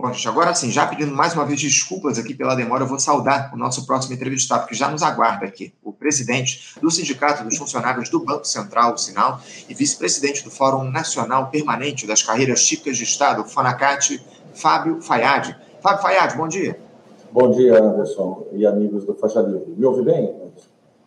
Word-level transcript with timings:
Bom, 0.00 0.10
gente, 0.14 0.26
agora 0.28 0.54
sim, 0.54 0.70
já 0.70 0.86
pedindo 0.86 1.14
mais 1.14 1.34
uma 1.34 1.44
vez 1.44 1.60
desculpas 1.60 2.18
aqui 2.18 2.32
pela 2.32 2.54
demora, 2.54 2.84
eu 2.84 2.88
vou 2.88 2.98
saudar 2.98 3.50
o 3.52 3.56
nosso 3.58 3.84
próximo 3.84 4.14
entrevistado, 4.14 4.66
que 4.66 4.74
já 4.74 4.88
nos 4.88 5.02
aguarda 5.02 5.44
aqui, 5.44 5.74
o 5.84 5.92
presidente 5.92 6.74
do 6.80 6.90
Sindicato 6.90 7.44
dos 7.44 7.58
Funcionários 7.58 8.08
do 8.08 8.18
Banco 8.18 8.46
Central, 8.46 8.94
o 8.94 8.96
Sinal, 8.96 9.42
e 9.68 9.74
vice-presidente 9.74 10.42
do 10.42 10.50
Fórum 10.50 10.84
Nacional 10.84 11.50
Permanente 11.50 12.06
das 12.06 12.22
Carreiras 12.22 12.64
Típicas 12.64 12.96
de 12.96 13.04
Estado, 13.04 13.44
FANACAT, 13.44 14.24
Fábio 14.54 15.02
Fayad. 15.02 15.54
Fábio 15.82 16.00
Fayad, 16.00 16.34
bom 16.34 16.48
dia. 16.48 16.80
Bom 17.30 17.50
dia, 17.50 17.78
Anderson 17.78 18.46
e 18.52 18.66
amigos 18.66 19.04
do 19.04 19.14
Faixa 19.14 19.42
Livre. 19.42 19.74
Me 19.76 19.84
ouve 19.84 20.02
bem, 20.02 20.34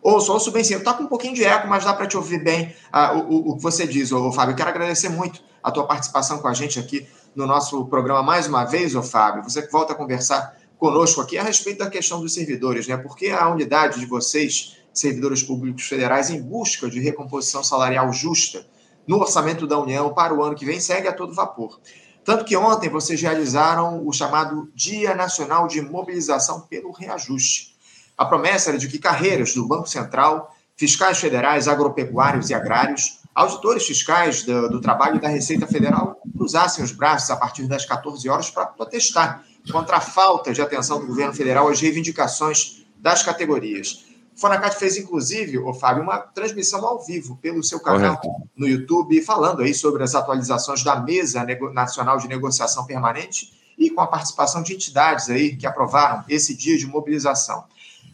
Ouço, 0.00 0.32
ouço 0.32 0.52
bem 0.52 0.62
sim. 0.62 0.74
Está 0.74 0.92
com 0.92 1.04
um 1.04 1.06
pouquinho 1.06 1.34
de 1.34 1.42
eco, 1.42 1.66
mas 1.66 1.82
dá 1.82 1.94
para 1.94 2.06
te 2.06 2.14
ouvir 2.14 2.44
bem 2.44 2.74
uh, 2.92 3.18
o, 3.20 3.52
o, 3.52 3.56
que 3.56 3.62
você 3.62 3.86
diz, 3.86 4.12
ô, 4.12 4.30
Fábio. 4.30 4.54
Quero 4.54 4.68
agradecer 4.68 5.08
muito 5.08 5.42
a 5.62 5.70
tua 5.72 5.86
participação 5.86 6.38
com 6.40 6.46
a 6.46 6.52
gente 6.52 6.78
aqui 6.78 7.08
no 7.34 7.46
nosso 7.46 7.84
programa 7.86 8.22
mais 8.22 8.46
uma 8.46 8.64
vez, 8.64 8.94
ô 8.94 9.02
Fábio. 9.02 9.42
Você 9.42 9.66
volta 9.68 9.92
a 9.92 9.96
conversar 9.96 10.56
conosco 10.78 11.20
aqui 11.20 11.36
a 11.36 11.42
respeito 11.42 11.78
da 11.78 11.90
questão 11.90 12.20
dos 12.20 12.34
servidores, 12.34 12.86
né? 12.86 12.96
Porque 12.96 13.28
a 13.28 13.48
unidade 13.48 14.00
de 14.00 14.06
vocês, 14.06 14.76
servidores 14.92 15.42
públicos 15.42 15.84
federais, 15.86 16.30
em 16.30 16.40
busca 16.40 16.88
de 16.88 17.00
recomposição 17.00 17.64
salarial 17.64 18.12
justa 18.12 18.66
no 19.06 19.18
orçamento 19.18 19.66
da 19.66 19.78
União 19.78 20.14
para 20.14 20.34
o 20.34 20.42
ano 20.42 20.54
que 20.54 20.64
vem, 20.64 20.80
segue 20.80 21.08
a 21.08 21.12
todo 21.12 21.34
vapor. 21.34 21.80
Tanto 22.24 22.44
que 22.44 22.56
ontem 22.56 22.88
vocês 22.88 23.20
realizaram 23.20 24.06
o 24.06 24.12
chamado 24.12 24.70
Dia 24.74 25.14
Nacional 25.14 25.66
de 25.66 25.82
Mobilização 25.82 26.62
pelo 26.62 26.90
Reajuste. 26.90 27.74
A 28.16 28.24
promessa 28.24 28.70
era 28.70 28.78
de 28.78 28.88
que 28.88 28.98
carreiras 28.98 29.54
do 29.54 29.66
Banco 29.66 29.88
Central, 29.88 30.54
fiscais 30.76 31.18
federais, 31.18 31.68
agropecuários 31.68 32.48
e 32.48 32.54
agrários 32.54 33.18
auditores 33.34 33.84
fiscais 33.84 34.44
do, 34.44 34.68
do, 34.68 34.80
trabalho 34.80 35.20
da 35.20 35.28
Receita 35.28 35.66
Federal 35.66 36.20
cruzassem 36.44 36.84
os 36.84 36.92
braços 36.92 37.30
a 37.30 37.36
partir 37.36 37.66
das 37.66 37.86
14 37.86 38.28
horas 38.28 38.50
para 38.50 38.66
protestar 38.66 39.42
contra 39.72 39.96
a 39.96 40.00
falta 40.00 40.52
de 40.52 40.60
atenção 40.60 41.00
do 41.00 41.06
governo 41.06 41.32
federal 41.32 41.68
às 41.68 41.80
reivindicações 41.80 42.84
das 42.98 43.22
categorias. 43.22 44.04
O 44.36 44.40
Fonacat 44.40 44.76
fez, 44.76 44.98
inclusive, 44.98 45.58
o 45.58 45.72
Fábio, 45.72 46.02
uma 46.02 46.18
transmissão 46.18 46.84
ao 46.84 47.02
vivo 47.02 47.38
pelo 47.38 47.62
seu 47.62 47.80
canal 47.80 48.18
Correto. 48.18 48.50
no 48.54 48.68
YouTube, 48.68 49.22
falando 49.22 49.62
aí 49.62 49.72
sobre 49.72 50.02
as 50.02 50.14
atualizações 50.14 50.82
da 50.82 50.96
Mesa 51.00 51.46
Nacional 51.72 52.18
de 52.18 52.28
Negociação 52.28 52.84
Permanente 52.84 53.52
e 53.78 53.88
com 53.88 54.02
a 54.02 54.06
participação 54.06 54.62
de 54.62 54.74
entidades 54.74 55.30
aí 55.30 55.56
que 55.56 55.66
aprovaram 55.66 56.24
esse 56.28 56.54
dia 56.54 56.76
de 56.76 56.86
mobilização. 56.86 57.64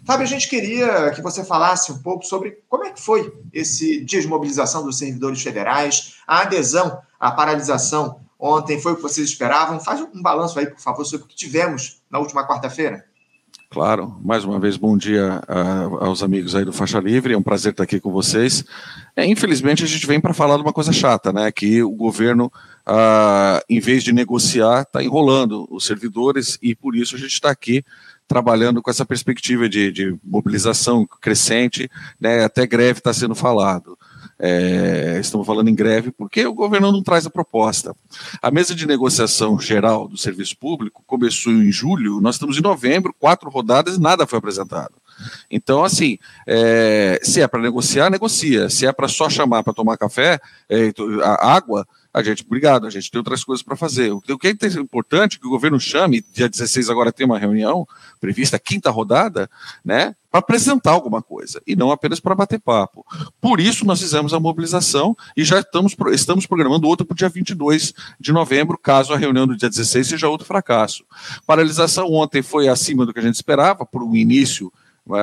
Fábio, 0.05 0.25
a 0.25 0.29
gente 0.29 0.49
queria 0.49 1.11
que 1.11 1.21
você 1.21 1.45
falasse 1.45 1.91
um 1.91 1.99
pouco 1.99 2.25
sobre 2.25 2.59
como 2.69 2.85
é 2.85 2.91
que 2.91 3.01
foi 3.01 3.33
esse 3.53 4.05
dia 4.05 4.21
de 4.21 4.29
mobilização 4.29 4.85
dos 4.85 4.99
servidores 4.99 5.43
federais, 5.43 6.15
a 6.27 6.43
adesão 6.43 7.01
à 7.19 7.31
paralisação 7.31 8.20
ontem 8.41 8.81
foi 8.81 8.93
o 8.93 8.97
que 8.97 9.03
vocês 9.03 9.29
esperavam. 9.29 9.79
Faz 9.79 10.01
um 10.01 10.23
balanço 10.23 10.59
aí, 10.59 10.67
por 10.67 10.81
favor, 10.81 11.05
sobre 11.05 11.27
o 11.27 11.29
que 11.29 11.37
tivemos 11.37 12.01
na 12.11 12.19
última 12.19 12.47
quarta-feira. 12.47 13.05
Claro, 13.73 14.19
mais 14.25 14.45
uma 14.45 14.59
vez, 14.59 14.77
bom 14.77 14.97
dia 14.97 15.41
uh, 15.49 16.05
aos 16.05 16.25
amigos 16.25 16.57
aí 16.57 16.65
do 16.65 16.73
Faixa 16.73 16.99
Livre, 16.99 17.35
é 17.35 17.39
um 17.39 17.43
prazer 17.43 17.71
estar 17.71 17.85
aqui 17.85 18.01
com 18.01 18.11
vocês. 18.11 18.65
É, 19.15 19.25
infelizmente, 19.25 19.85
a 19.85 19.87
gente 19.87 20.05
vem 20.09 20.21
para 20.21 20.35
falar 20.35 20.57
de 20.57 20.63
uma 20.63 20.73
coisa 20.73 20.93
chata, 20.93 21.33
né? 21.33 21.53
Que 21.53 21.81
o 21.81 21.91
governo, 21.93 22.47
uh, 22.85 23.63
em 23.69 23.79
vez 23.79 24.03
de 24.03 24.13
negociar, 24.13 24.83
está 24.83 25.05
enrolando 25.05 25.69
os 25.71 25.87
servidores 25.87 26.59
e 26.61 26.75
por 26.75 26.97
isso 26.97 27.15
a 27.15 27.19
gente 27.19 27.33
está 27.33 27.49
aqui 27.49 27.85
trabalhando 28.31 28.81
com 28.81 28.89
essa 28.89 29.05
perspectiva 29.05 29.69
de, 29.69 29.91
de 29.91 30.17
mobilização 30.25 31.05
crescente, 31.21 31.91
né, 32.21 32.45
até 32.45 32.65
greve 32.65 33.01
está 33.01 33.13
sendo 33.13 33.35
falado. 33.35 33.99
É, 34.43 35.19
estamos 35.21 35.47
falando 35.47 35.69
em 35.69 35.75
greve 35.75 36.11
porque 36.11 36.47
o 36.47 36.55
governo 36.55 36.91
não 36.91 37.03
traz 37.03 37.27
a 37.27 37.31
proposta. 37.31 37.95
A 38.41 38.51
mesa 38.51 38.75
de 38.75 38.87
negociação 38.87 39.61
geral 39.61 40.09
do 40.09 40.17
serviço 40.17 40.57
público 40.57 41.03
começou 41.07 41.53
em 41.53 41.71
julho, 41.71 42.21
nós 42.23 42.37
estamos 42.37 42.57
em 42.57 42.63
novembro, 42.63 43.15
quatro 43.19 43.51
rodadas 43.51 43.97
e 43.97 44.01
nada 44.01 44.27
foi 44.27 44.39
apresentado. 44.39 44.95
Então, 45.51 45.85
assim, 45.85 46.19
é, 46.47 47.21
se 47.23 47.43
é 47.43 47.47
para 47.47 47.61
negociar, 47.61 48.09
negocia. 48.09 48.71
Se 48.71 48.87
é 48.87 48.93
para 48.93 49.09
só 49.09 49.29
chamar 49.29 49.63
para 49.63 49.75
tomar 49.75 49.99
café, 49.99 50.41
é, 50.69 50.91
água, 51.41 51.87
a 52.13 52.23
gente, 52.23 52.45
obrigado, 52.45 52.87
a 52.87 52.91
gente 52.91 53.11
tem 53.11 53.19
outras 53.19 53.45
coisas 53.45 53.63
para 53.63 53.77
fazer. 53.77 54.11
O 54.11 54.21
que 54.21 54.49
é 54.49 54.81
importante 54.81 55.39
que 55.39 55.47
o 55.47 55.51
governo 55.51 55.79
chame, 55.79 56.25
dia 56.33 56.49
16 56.49 56.91
agora 56.91 57.13
tem 57.13 57.25
uma 57.25 57.39
reunião 57.39 57.87
prevista, 58.21 58.59
quinta 58.59 58.91
rodada, 58.91 59.49
né, 59.85 60.15
para 60.31 60.41
apresentar 60.41 60.93
alguma 60.93 61.23
coisa, 61.23 61.61
e 61.67 61.75
não 61.75 61.91
apenas 61.91 62.21
para 62.21 62.35
bater 62.35 62.61
papo. 62.61 63.05
Por 63.41 63.61
isso 63.61 63.85
nós 63.85 64.01
fizemos 64.01 64.33
a 64.33 64.41
mobilização 64.41 65.17
e 65.37 65.45
já 65.45 65.61
estamos, 65.61 65.97
estamos 66.13 66.47
programando 66.47 66.87
outra 66.87 67.05
para 67.05 67.15
o 67.15 67.17
dia 67.17 67.29
22 67.29 67.93
de 68.19 68.33
novembro, 68.33 68.79
caso 68.79 69.13
a 69.13 69.17
reunião 69.17 69.47
do 69.47 69.57
dia 69.57 69.69
16 69.69 70.07
seja 70.07 70.29
outro 70.29 70.47
fracasso. 70.47 71.05
Paralisação 71.47 72.13
ontem 72.13 72.43
foi 72.43 72.69
acima 72.69 73.07
do 73.07 73.13
que 73.13 73.19
a 73.19 73.23
gente 73.23 73.35
esperava, 73.35 73.85
por 73.85 74.03
um 74.03 74.15
início 74.15 74.73
é, 74.73 74.80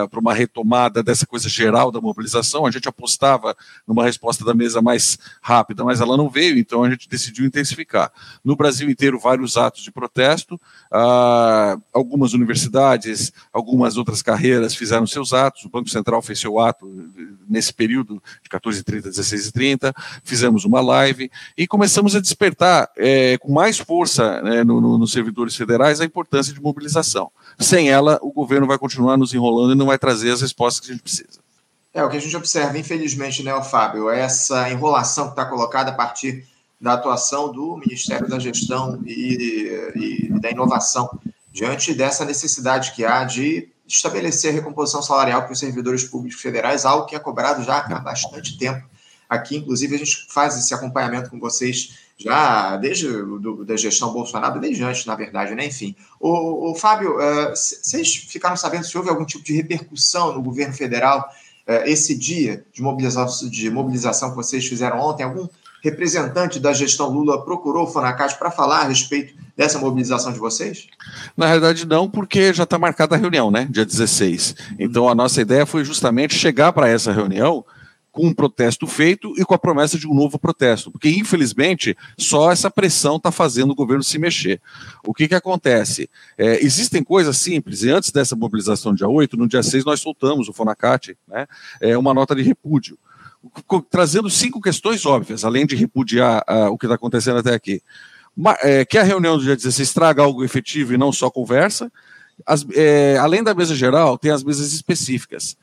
para 0.10 0.20
uma 0.20 0.34
retomada 0.34 1.02
dessa 1.02 1.26
coisa 1.26 1.48
geral 1.50 1.92
da 1.92 2.02
mobilização. 2.02 2.66
A 2.66 2.72
gente 2.72 2.88
apostava 2.88 3.56
numa 3.88 4.04
resposta 4.04 4.44
da 4.44 4.54
mesa 4.54 4.82
mais 4.82 5.18
rápida, 5.42 5.84
mas 5.84 6.02
ela 6.02 6.18
não 6.18 6.30
veio, 6.30 6.58
então 6.58 6.84
a 6.84 6.90
gente 6.90 7.10
decidiu 7.10 7.46
intensificar. 7.46 8.12
No 8.44 8.56
Brasil 8.56 8.90
inteiro, 8.90 9.20
vários 9.20 9.58
atos 9.58 9.84
de 9.84 9.92
protesto, 9.92 10.60
ah, 10.92 11.78
algumas 11.94 12.34
universidades, 12.34 13.32
algumas 13.52 13.98
outras 13.98 14.22
carreiras 14.22 14.76
fizeram 14.76 15.08
seus 15.08 15.34
atos, 15.34 15.66
o 15.66 15.70
Banco 15.70 15.90
Central 15.90 16.22
fez 16.22 16.40
seu 16.40 16.60
ato 16.60 16.88
nesse 17.48 17.74
período 17.74 18.22
de 18.44 18.50
14h30 18.50 19.08
a 19.08 19.10
16h30, 19.10 19.94
fizemos 20.24 20.66
uma 20.66 20.82
live 20.82 21.32
e 21.58 21.68
começamos 21.68 22.16
a 22.16 22.20
despertar 22.20 22.90
é, 22.98 23.38
com 23.38 23.52
mais 23.52 23.78
força 23.78 24.42
né, 24.42 24.64
no, 24.64 24.82
no, 24.82 24.98
nos 24.98 25.12
servidores 25.12 25.56
federais 25.56 26.02
a 26.02 26.06
importância 26.06 26.54
de 26.54 26.62
mobilização. 26.62 27.32
Sem 27.60 27.90
ela, 27.90 28.20
o 28.22 28.32
governo 28.32 28.68
vai 28.68 28.78
continuar 28.78 29.18
nos 29.18 29.34
enrolando 29.34 29.72
não 29.78 29.86
vai 29.88 29.98
trazer 29.98 30.32
as 30.32 30.42
respostas 30.42 30.80
que 30.86 30.92
a 30.92 30.94
gente 30.94 31.04
precisa. 31.04 31.40
É, 31.94 32.04
o 32.04 32.10
que 32.10 32.18
a 32.18 32.20
gente 32.20 32.36
observa, 32.36 32.78
infelizmente, 32.78 33.42
né, 33.42 33.52
Fábio, 33.64 34.10
é 34.10 34.20
essa 34.20 34.70
enrolação 34.70 35.26
que 35.26 35.32
está 35.32 35.46
colocada 35.46 35.92
a 35.92 35.94
partir 35.94 36.46
da 36.80 36.94
atuação 36.94 37.52
do 37.52 37.78
Ministério 37.78 38.28
da 38.28 38.38
Gestão 38.38 39.02
e, 39.06 39.90
e, 39.96 40.40
da 40.40 40.52
Inovação, 40.52 41.10
diante 41.52 41.94
dessa 41.94 42.24
necessidade 42.24 42.92
que 42.92 43.04
há 43.04 43.24
de 43.24 43.70
estabelecer 43.88 44.52
a 44.52 44.54
recomposição 44.54 45.02
salarial 45.02 45.44
para 45.44 45.54
os 45.54 45.60
servidores 45.60 46.04
públicos 46.04 46.40
federais, 46.40 46.86
algo 46.86 47.08
que 47.08 47.16
é 47.16 47.20
cobrado 47.20 47.64
já 47.64 47.80
há 47.80 48.00
bastante 48.00 48.58
tempo. 48.58 48.88
Aqui, 49.28 49.58
inclusive, 49.58 49.96
a 49.96 49.98
gente 50.00 50.28
faz 50.30 50.56
esse 50.58 50.74
acompanhamento 50.74 51.30
com 51.30 51.40
vocês 51.40 52.07
já 52.18 52.78
desde 52.78 53.08
do, 53.08 53.64
da 53.64 53.78
gestão 53.78 54.12
Bolsonaro, 54.12 54.60
desde 54.60 54.84
antes, 54.84 55.06
na 55.06 55.16
verdade, 55.16 55.54
né? 55.54 55.66
Enfim. 55.68 55.96
O, 56.20 56.72
o 56.72 56.76
Fábio, 56.76 57.18
uh, 57.18 57.56
vocês 57.56 58.16
ficaram 58.16 58.58
sabendo 58.58 58.86
se 58.86 58.98
houve 58.98 59.10
algum 59.10 59.24
tipo 59.24 59.44
de 59.44 59.54
repercussão 59.54 60.34
no 60.34 60.42
governo 60.42 60.74
federal 60.74 61.30
uh, 61.68 61.86
esse 61.86 62.18
dia 62.18 62.66
de 62.74 62.82
mobilização, 62.82 63.50
de 63.50 63.70
mobilização 63.70 64.32
que 64.32 64.36
vocês 64.36 64.66
fizeram 64.66 65.00
ontem? 65.00 65.24
Algum 65.24 65.48
representante 65.84 66.60
da 66.60 66.74
gestão 66.74 67.10
Lula 67.10 67.46
procurou 67.46 67.84
o 67.84 67.88
Fonacate 67.88 68.38
para 68.38 68.50
falar 68.50 68.80
a 68.80 68.88
respeito 68.88 69.36
dessa 69.56 69.78
mobilização 69.78 70.34
de 70.34 70.40
vocês? 70.40 70.88
Na 71.36 71.46
realidade, 71.46 71.86
não, 71.86 72.10
porque 72.10 72.52
já 72.52 72.64
está 72.64 72.80
marcada 72.80 73.16
a 73.16 73.18
reunião, 73.18 73.52
né? 73.52 73.68
Dia 73.70 73.86
16. 73.86 74.56
Então, 74.80 75.08
a 75.08 75.14
nossa 75.14 75.40
ideia 75.40 75.66
foi 75.66 75.86
justamente 75.86 76.34
chegar 76.34 76.74
para 76.74 76.90
essa 76.90 77.12
reunião 77.12 77.64
com 78.18 78.26
um 78.26 78.34
protesto 78.34 78.88
feito 78.88 79.32
e 79.38 79.46
com 79.46 79.54
a 79.54 79.60
promessa 79.60 79.96
de 79.96 80.08
um 80.08 80.14
novo 80.16 80.40
protesto, 80.40 80.92
porque 80.92 81.08
infelizmente 81.08 81.96
só 82.18 82.52
essa 82.52 82.72
pressão 82.72 83.18
está 83.18 83.32
fazendo 83.32 83.70
o 83.70 83.76
governo 83.76 84.04
se 84.04 84.18
mexer. 84.18 84.60
O 85.06 85.14
que, 85.14 85.28
que 85.28 85.36
acontece? 85.36 86.10
É, 86.36 86.66
existem 86.66 87.04
coisas 87.04 87.38
simples, 87.38 87.84
e 87.84 87.92
antes 87.92 88.12
dessa 88.12 88.36
mobilização 88.36 88.96
dia 88.96 89.08
8, 89.08 89.38
no 89.38 89.48
dia 89.48 89.62
6 89.62 89.86
nós 89.86 90.00
soltamos 90.00 90.50
o 90.50 90.54
Fonacate, 90.54 91.16
né, 91.28 91.46
é, 91.80 91.96
uma 91.96 92.12
nota 92.12 92.34
de 92.34 92.42
repúdio, 92.42 92.98
trazendo 93.88 94.32
cinco 94.32 94.60
questões 94.60 95.06
óbvias, 95.06 95.46
além 95.46 95.68
de 95.68 95.76
repudiar 95.76 96.44
uh, 96.50 96.72
o 96.72 96.78
que 96.78 96.88
está 96.88 96.96
acontecendo 96.96 97.38
até 97.38 97.54
aqui. 97.54 97.84
é, 98.64 98.84
que 98.84 98.98
a 98.98 99.04
reunião 99.04 99.38
do 99.38 99.44
dia 99.44 99.56
16 99.56 99.94
traga 99.94 100.24
algo 100.24 100.44
efetivo 100.44 100.92
e 100.92 100.98
não 100.98 101.12
só 101.12 101.30
conversa, 101.30 101.92
as, 102.48 102.66
é, 102.74 103.16
além 103.20 103.44
da 103.44 103.54
mesa 103.54 103.76
geral, 103.76 104.18
tem 104.18 104.32
as 104.32 104.44
mesas 104.44 104.74
específicas. 104.74 105.56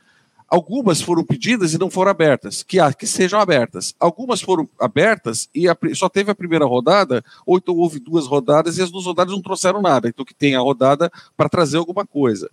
Algumas 0.55 1.03
foram 1.03 1.25
pedidas 1.25 1.75
e 1.75 1.79
não 1.79 1.91
foram 1.91 2.13
abertas, 2.13 2.63
que, 2.63 2.79
que 2.97 3.09
sejam 3.09 3.41
abertas. 3.41 3.93
Algumas 3.99 4.41
foram 4.41 4.69
abertas 4.79 5.49
e 5.53 5.69
a, 5.69 5.77
só 5.95 6.09
teve 6.09 6.31
a 6.31 6.35
primeira 6.35 6.65
rodada, 6.65 7.25
ou 7.45 7.57
então 7.57 7.75
houve 7.75 7.99
duas 7.99 8.29
rodadas 8.29 8.79
e 8.79 8.83
as 8.83 8.89
duas 8.89 9.05
rodadas 9.05 9.35
não 9.35 9.43
trouxeram 9.43 9.83
nada. 9.83 10.09
Então 10.09 10.25
que 10.25 10.33
tem 10.33 10.55
a 10.55 10.61
rodada 10.61 11.11
para 11.37 11.49
trazer 11.49 11.79
alguma 11.79 12.07
coisa. 12.07 12.49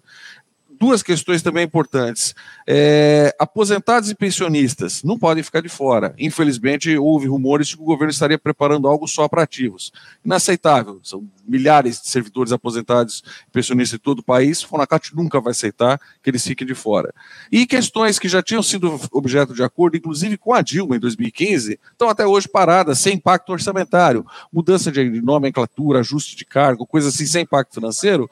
Duas 0.81 1.04
questões 1.04 1.44
também 1.44 1.63
importantes. 1.63 2.33
É, 2.66 3.36
aposentados 3.38 4.10
e 4.10 4.16
pensionistas 4.16 5.04
não 5.04 5.16
podem 5.16 5.44
ficar 5.44 5.62
de 5.62 5.69
fora. 5.69 6.16
Infelizmente, 6.18 6.98
houve 6.98 7.28
rumores 7.28 7.68
de 7.68 7.78
que 7.78 7.83
o 7.83 7.86
governo 7.86 8.10
estaria 8.10 8.39
preparando 8.39 8.88
algo 8.88 9.07
só 9.07 9.28
para 9.28 9.44
ativos. 9.44 9.94
Inaceitável. 10.25 11.00
São 11.04 11.24
milhares 11.48 12.01
de 12.01 12.07
servidores 12.07 12.51
aposentados 12.51 13.24
e 13.48 13.51
pensionistas 13.51 14.00
de 14.00 14.04
todo 14.04 14.19
o 14.19 14.24
país. 14.24 14.63
O 14.63 14.69
Fonacat 14.69 15.16
nunca 15.16 15.39
vai 15.39 15.51
aceitar 15.51 16.01
que 16.24 16.31
eles 16.31 16.44
fiquem 16.44 16.66
de 16.66 16.74
fora. 16.74 17.13
E 17.51 17.68
questões 17.68 18.18
que 18.18 18.27
já 18.27 18.42
tinham 18.42 18.63
sido 18.63 19.00
objeto 19.12 19.54
de 19.54 19.62
acordo, 19.62 19.98
inclusive 19.98 20.36
com 20.36 20.51
a 20.51 20.63
Dilma 20.63 20.95
em 20.95 21.00
2015, 21.00 21.80
estão 21.92 22.10
até 22.10 22.25
hoje 22.25 22.48
paradas, 22.48 22.98
sem 22.98 23.18
impacto 23.18 23.51
orçamentário. 23.51 24.25
Mudança 24.51 24.92
de 24.92 25.22
nomenclatura, 25.22 26.00
ajuste 26.00 26.36
de 26.36 26.44
cargo, 26.44 26.88
coisa 26.88 27.10
assim, 27.10 27.27
sem 27.27 27.44
impacto 27.44 27.75
financeiro 27.75 28.27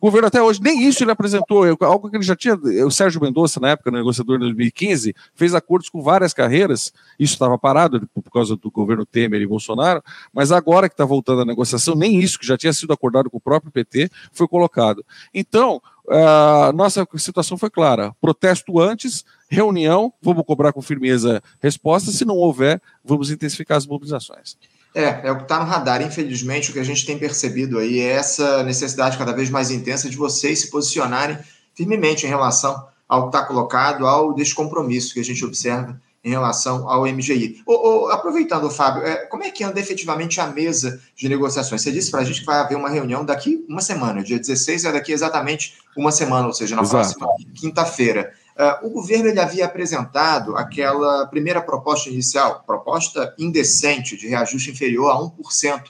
o 0.00 0.06
governo 0.06 0.28
até 0.28 0.42
hoje, 0.42 0.62
nem 0.62 0.82
isso 0.88 1.04
ele 1.04 1.10
apresentou, 1.10 1.64
algo 1.82 2.08
que 2.08 2.16
ele 2.16 2.24
já 2.24 2.34
tinha, 2.34 2.54
o 2.86 2.90
Sérgio 2.90 3.20
Mendonça, 3.20 3.60
na 3.60 3.70
época, 3.70 3.90
negociador 3.90 4.38
de 4.38 4.44
2015, 4.44 5.14
fez 5.34 5.54
acordos 5.54 5.90
com 5.90 6.00
várias 6.00 6.32
carreiras, 6.32 6.90
isso 7.18 7.34
estava 7.34 7.58
parado 7.58 8.08
por 8.14 8.30
causa 8.32 8.56
do 8.56 8.70
governo 8.70 9.04
Temer 9.04 9.42
e 9.42 9.46
Bolsonaro, 9.46 10.02
mas 10.32 10.50
agora 10.50 10.88
que 10.88 10.94
está 10.94 11.04
voltando 11.04 11.42
a 11.42 11.44
negociação, 11.44 11.94
nem 11.94 12.18
isso 12.18 12.38
que 12.38 12.46
já 12.46 12.56
tinha 12.56 12.72
sido 12.72 12.92
acordado 12.92 13.28
com 13.28 13.36
o 13.36 13.40
próprio 13.40 13.70
PT 13.70 14.10
foi 14.32 14.48
colocado. 14.48 15.04
Então, 15.34 15.82
a 16.08 16.72
nossa 16.74 17.06
situação 17.16 17.58
foi 17.58 17.68
clara, 17.68 18.14
protesto 18.20 18.80
antes, 18.80 19.24
reunião, 19.50 20.12
vamos 20.22 20.44
cobrar 20.46 20.72
com 20.72 20.80
firmeza 20.80 21.42
resposta, 21.60 22.10
se 22.10 22.24
não 22.24 22.36
houver, 22.36 22.80
vamos 23.04 23.30
intensificar 23.30 23.76
as 23.76 23.86
mobilizações. 23.86 24.56
É, 24.94 25.28
é 25.28 25.32
o 25.32 25.36
que 25.36 25.42
está 25.42 25.58
no 25.58 25.66
radar. 25.66 26.02
Infelizmente, 26.02 26.70
o 26.70 26.72
que 26.72 26.80
a 26.80 26.84
gente 26.84 27.06
tem 27.06 27.18
percebido 27.18 27.78
aí 27.78 28.00
é 28.00 28.12
essa 28.12 28.62
necessidade 28.62 29.16
cada 29.16 29.32
vez 29.32 29.48
mais 29.48 29.70
intensa 29.70 30.08
de 30.10 30.16
vocês 30.16 30.60
se 30.60 30.70
posicionarem 30.70 31.38
firmemente 31.74 32.26
em 32.26 32.28
relação 32.28 32.86
ao 33.08 33.22
que 33.22 33.36
está 33.36 33.46
colocado, 33.46 34.06
ao 34.06 34.34
descompromisso 34.34 35.14
que 35.14 35.20
a 35.20 35.24
gente 35.24 35.44
observa 35.44 36.00
em 36.22 36.30
relação 36.30 36.88
ao 36.88 37.06
MGI. 37.06 37.62
O, 37.66 37.72
o, 37.72 38.08
aproveitando, 38.08 38.70
Fábio, 38.70 39.02
é, 39.02 39.26
como 39.26 39.42
é 39.42 39.50
que 39.50 39.64
anda 39.64 39.80
efetivamente 39.80 40.40
a 40.40 40.46
mesa 40.46 41.00
de 41.16 41.28
negociações? 41.28 41.80
Você 41.80 41.90
disse 41.90 42.10
para 42.10 42.20
a 42.20 42.24
gente 42.24 42.40
que 42.40 42.46
vai 42.46 42.58
haver 42.58 42.76
uma 42.76 42.90
reunião 42.90 43.24
daqui 43.24 43.64
uma 43.68 43.80
semana, 43.80 44.22
dia 44.22 44.38
16 44.38 44.84
é 44.84 44.92
daqui 44.92 45.12
exatamente 45.12 45.78
uma 45.96 46.12
semana, 46.12 46.46
ou 46.46 46.52
seja, 46.52 46.76
na 46.76 46.82
Exato. 46.82 47.18
próxima 47.18 47.28
quinta-feira. 47.54 48.34
Uh, 48.60 48.86
o 48.86 48.90
governo 48.90 49.26
ele 49.26 49.40
havia 49.40 49.64
apresentado 49.64 50.54
aquela 50.54 51.26
primeira 51.28 51.62
proposta 51.62 52.10
inicial, 52.10 52.62
proposta 52.66 53.34
indecente 53.38 54.18
de 54.18 54.28
reajuste 54.28 54.70
inferior 54.70 55.10
a 55.10 55.18
1% 55.18 55.84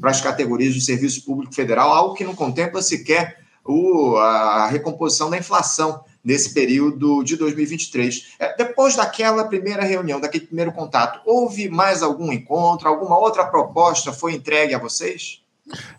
para 0.00 0.10
as 0.10 0.22
categorias 0.22 0.74
do 0.74 0.80
Serviço 0.80 1.22
Público 1.22 1.54
Federal, 1.54 1.92
algo 1.92 2.14
que 2.14 2.24
não 2.24 2.34
contempla 2.34 2.80
sequer 2.80 3.40
o, 3.62 4.16
a 4.16 4.66
recomposição 4.68 5.28
da 5.28 5.36
inflação 5.36 6.02
nesse 6.24 6.54
período 6.54 7.22
de 7.22 7.36
2023. 7.36 8.36
É, 8.38 8.56
depois 8.56 8.96
daquela 8.96 9.44
primeira 9.44 9.84
reunião, 9.84 10.18
daquele 10.18 10.46
primeiro 10.46 10.72
contato, 10.72 11.20
houve 11.26 11.68
mais 11.68 12.02
algum 12.02 12.32
encontro, 12.32 12.88
alguma 12.88 13.18
outra 13.18 13.44
proposta 13.44 14.14
foi 14.14 14.32
entregue 14.32 14.72
a 14.72 14.78
vocês? 14.78 15.43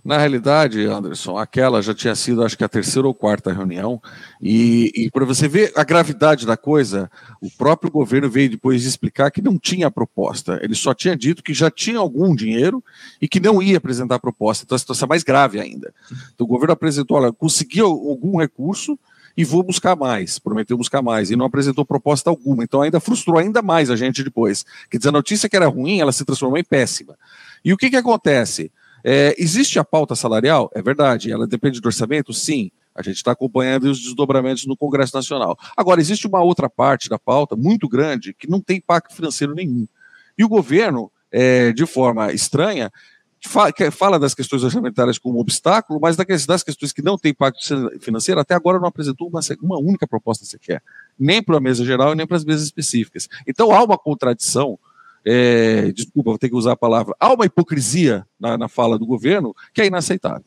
Na 0.03 0.19
realidade, 0.19 0.85
Anderson, 0.85 1.37
aquela 1.37 1.81
já 1.81 1.93
tinha 1.93 2.13
sido, 2.13 2.43
acho 2.43 2.55
que 2.55 2.63
a 2.63 2.69
terceira 2.69 3.07
ou 3.07 3.15
quarta 3.15 3.51
reunião, 3.51 3.99
e, 4.39 4.91
e 4.95 5.09
para 5.09 5.25
você 5.25 5.47
ver 5.47 5.73
a 5.75 5.83
gravidade 5.83 6.45
da 6.45 6.55
coisa, 6.55 7.09
o 7.41 7.49
próprio 7.49 7.91
governo 7.91 8.29
veio 8.29 8.51
depois 8.51 8.83
de 8.83 8.87
explicar 8.87 9.31
que 9.31 9.41
não 9.41 9.57
tinha 9.57 9.89
proposta, 9.89 10.59
ele 10.61 10.75
só 10.75 10.93
tinha 10.93 11.15
dito 11.15 11.41
que 11.41 11.53
já 11.53 11.71
tinha 11.71 11.97
algum 11.97 12.35
dinheiro 12.35 12.83
e 13.19 13.27
que 13.27 13.39
não 13.39 13.59
ia 13.59 13.77
apresentar 13.77 14.19
proposta, 14.19 14.63
então 14.63 14.75
a 14.75 14.79
situação 14.79 15.07
é 15.07 15.09
mais 15.09 15.23
grave 15.23 15.59
ainda. 15.59 15.91
Então 16.33 16.45
o 16.45 16.47
governo 16.47 16.73
apresentou, 16.73 17.17
olha, 17.17 17.33
conseguiu 17.33 17.87
algum 17.87 18.39
recurso 18.39 18.99
e 19.35 19.43
vou 19.43 19.63
buscar 19.63 19.95
mais, 19.95 20.37
prometeu 20.37 20.77
buscar 20.77 21.01
mais, 21.01 21.31
e 21.31 21.35
não 21.35 21.45
apresentou 21.45 21.83
proposta 21.83 22.29
alguma, 22.29 22.63
então 22.63 22.83
ainda 22.83 22.99
frustrou 22.99 23.39
ainda 23.39 23.63
mais 23.63 23.89
a 23.89 23.95
gente 23.95 24.23
depois. 24.23 24.63
Quer 24.91 24.97
dizer, 24.97 25.09
a 25.09 25.11
notícia 25.11 25.49
que 25.49 25.55
era 25.55 25.67
ruim, 25.67 25.99
ela 25.99 26.11
se 26.11 26.23
transformou 26.23 26.57
em 26.59 26.63
péssima. 26.63 27.17
E 27.63 27.73
o 27.73 27.77
que 27.77 27.89
que 27.89 27.97
acontece? 27.97 28.71
É, 29.07 29.35
existe 29.37 29.77
a 29.77 29.83
pauta 29.83 30.15
salarial? 30.15 30.71
É 30.73 30.81
verdade. 30.81 31.31
Ela 31.31 31.45
depende 31.45 31.79
do 31.79 31.85
orçamento? 31.85 32.33
Sim. 32.33 32.71
A 32.95 33.03
gente 33.03 33.17
está 33.17 33.33
acompanhando 33.33 33.83
os 33.83 34.01
desdobramentos 34.01 34.65
no 34.65 34.75
Congresso 34.75 35.15
Nacional. 35.15 35.55
Agora, 35.77 36.01
existe 36.01 36.25
uma 36.25 36.41
outra 36.41 36.67
parte 36.67 37.07
da 37.07 37.19
pauta 37.19 37.55
muito 37.55 37.87
grande 37.87 38.33
que 38.33 38.49
não 38.49 38.59
tem 38.59 38.77
impacto 38.77 39.13
financeiro 39.13 39.53
nenhum. 39.53 39.87
E 40.35 40.43
o 40.43 40.49
governo, 40.49 41.11
é, 41.31 41.71
de 41.71 41.85
forma 41.85 42.33
estranha, 42.33 42.91
fala 43.91 44.17
das 44.17 44.33
questões 44.33 44.63
orçamentárias 44.63 45.19
como 45.19 45.39
obstáculo, 45.39 45.99
mas 46.01 46.15
das 46.15 46.63
questões 46.63 46.91
que 46.91 47.03
não 47.03 47.15
têm 47.15 47.31
impacto 47.31 47.59
financeiro, 47.99 48.39
até 48.39 48.55
agora 48.55 48.79
não 48.79 48.87
apresentou 48.87 49.27
uma, 49.27 49.41
uma 49.61 49.77
única 49.77 50.07
proposta 50.07 50.45
sequer, 50.45 50.81
nem 51.19 51.43
para 51.43 51.57
a 51.57 51.61
mesa 51.61 51.85
geral 51.85 52.13
e 52.13 52.15
nem 52.15 52.25
para 52.25 52.37
as 52.37 52.45
mesas 52.45 52.63
específicas. 52.63 53.27
Então 53.45 53.71
há 53.71 53.83
uma 53.83 53.99
contradição 53.99 54.79
é, 55.25 55.91
desculpa, 55.91 56.31
vou 56.31 56.37
ter 56.37 56.49
que 56.49 56.55
usar 56.55 56.73
a 56.73 56.77
palavra, 56.77 57.15
há 57.19 57.33
uma 57.33 57.45
hipocrisia 57.45 58.25
na, 58.39 58.57
na 58.57 58.67
fala 58.67 58.99
do 58.99 59.05
governo 59.05 59.55
que 59.73 59.81
é 59.81 59.87
inaceitável. 59.87 60.45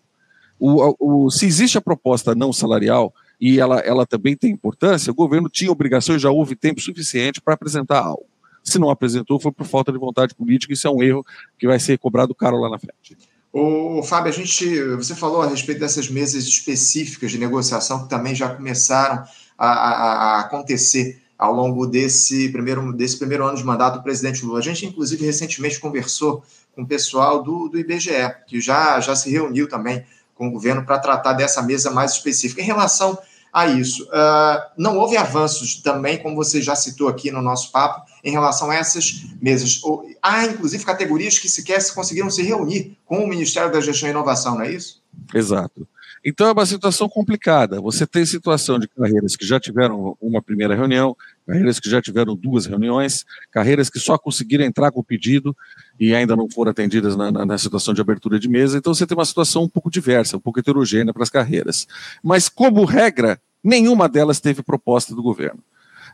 O, 0.61 1.25
o, 1.27 1.31
se 1.31 1.47
existe 1.47 1.79
a 1.79 1.81
proposta 1.81 2.35
não 2.35 2.53
salarial 2.53 3.13
e 3.41 3.61
ela, 3.61 3.79
ela 3.81 4.07
também 4.07 4.37
tem 4.37 4.51
importância, 4.51 5.11
o 5.11 5.15
governo 5.15 5.49
tinha 5.49 5.71
obrigação 5.71 6.17
e 6.17 6.19
já 6.19 6.31
houve 6.31 6.57
tempo 6.57 6.81
suficiente 6.81 7.41
para 7.41 7.55
apresentar 7.55 8.01
algo. 8.01 8.27
Se 8.63 8.79
não 8.79 8.91
apresentou, 8.91 9.41
foi 9.41 9.53
por 9.53 9.67
falta 9.67 9.93
de 9.93 9.99
vontade 9.99 10.35
política, 10.35 10.73
isso 10.73 10.87
é 10.87 10.91
um 10.91 11.03
erro 11.03 11.25
que 11.59 11.67
vai 11.67 11.79
ser 11.79 11.99
cobrado 11.99 12.35
caro 12.35 12.59
lá 12.59 12.69
na 12.69 12.79
frente. 12.79 13.17
O 13.53 14.03
Fábio, 14.03 14.31
a 14.31 14.35
gente, 14.35 14.81
você 14.97 15.15
falou 15.15 15.43
a 15.43 15.49
respeito 15.49 15.81
dessas 15.81 16.09
mesas 16.09 16.45
específicas 16.45 17.31
de 17.31 17.39
negociação 17.39 18.03
que 18.03 18.11
também 18.11 18.35
já 18.35 18.55
começaram 18.55 19.25
a, 19.57 19.69
a, 19.69 20.13
a 20.37 20.41
acontecer 20.41 21.23
ao 21.39 21.55
longo 21.55 21.87
desse 21.87 22.49
primeiro, 22.49 22.93
desse 22.93 23.17
primeiro 23.17 23.47
ano 23.47 23.57
de 23.57 23.65
mandato 23.65 23.99
do 23.99 24.03
presidente 24.03 24.45
Lula. 24.45 24.59
A 24.59 24.63
gente, 24.63 24.85
inclusive, 24.85 25.25
recentemente 25.25 25.79
conversou 25.79 26.43
com 26.75 26.83
o 26.83 26.87
pessoal 26.87 27.43
do, 27.43 27.69
do 27.69 27.79
IBGE, 27.79 28.35
que 28.47 28.61
já, 28.61 28.99
já 29.01 29.15
se 29.15 29.31
reuniu 29.31 29.69
também 29.69 30.05
com 30.35 30.49
o 30.49 30.51
governo 30.51 30.85
para 30.85 30.99
tratar 30.99 31.35
dessa 31.35 31.63
mesa 31.63 31.91
mais 31.91 32.13
específica. 32.13 32.61
Em 32.61 32.65
relação 32.65 33.19
a 33.53 33.67
isso, 33.67 34.05
uh, 34.05 34.71
não 34.77 34.99
houve 34.99 35.17
avanços 35.17 35.77
também, 35.77 36.19
como 36.19 36.37
você 36.37 36.61
já 36.61 36.77
citou 36.77 37.09
aqui 37.09 37.31
no 37.31 37.41
nosso 37.41 37.73
papo, 37.73 38.09
em 38.23 38.31
relação 38.31 38.71
a 38.71 38.75
essas 38.75 39.25
mesas. 39.41 39.81
Há, 40.23 40.47
inclusive, 40.47 40.85
categorias 40.85 41.39
que 41.39 41.49
sequer 41.49 41.81
se 41.81 41.95
conseguiram 41.95 42.31
se 42.31 42.43
reunir 42.43 42.97
com 43.07 43.25
o 43.25 43.29
Ministério 43.29 43.73
da 43.73 43.81
Gestão 43.81 44.09
e 44.09 44.13
Inovação, 44.13 44.57
não 44.57 44.63
é 44.63 44.73
isso? 44.73 45.03
Exato. 45.35 45.87
Então 46.25 46.49
é 46.49 46.53
uma 46.53 46.67
situação 46.67 47.09
complicada. 47.09 47.81
Você 47.81 48.07
tem 48.07 48.25
situação 48.27 48.79
de 48.79 48.89
carreiras 48.89 49.37
que 49.37 49.47
já 49.47 49.59
tiveram 49.61 50.17
uma 50.21 50.43
primeira 50.43 50.75
reunião, 50.75 51.17
carreiras 51.47 51.79
que 51.79 51.89
já 51.89 52.03
tiveram 52.03 52.35
duas 52.35 52.67
reuniões, 52.67 53.25
carreiras 53.51 53.89
que 53.89 53.99
só 53.99 54.19
conseguiram 54.19 54.65
entrar 54.65 54.91
com 54.91 55.01
o 55.01 55.05
pedido 55.05 55.57
e 55.99 56.15
ainda 56.15 56.37
não 56.37 56.49
foram 56.51 56.71
atendidas 56.71 57.17
na, 57.17 57.31
na, 57.31 57.47
na, 57.47 57.59
situação 57.59 57.95
de 57.95 58.01
abertura 58.01 58.39
de 58.39 58.49
mesa. 58.49 58.79
Então 58.79 58.93
você 58.93 59.07
tem 59.07 59.17
uma 59.17 59.25
situação 59.25 59.65
um 59.65 59.69
pouco 59.69 59.91
diversa, 59.91 60.37
um 60.37 60.41
pouco 60.41 60.59
heterogênea 60.59 61.13
para 61.13 61.23
as 61.23 61.31
carreiras. 61.31 61.87
Mas, 62.23 62.49
como 62.49 62.85
regra, 62.85 63.41
nenhuma 63.63 64.09
delas 64.09 64.41
teve 64.41 64.63
proposta 64.63 65.15
do 65.15 65.23
governo. 65.23 65.63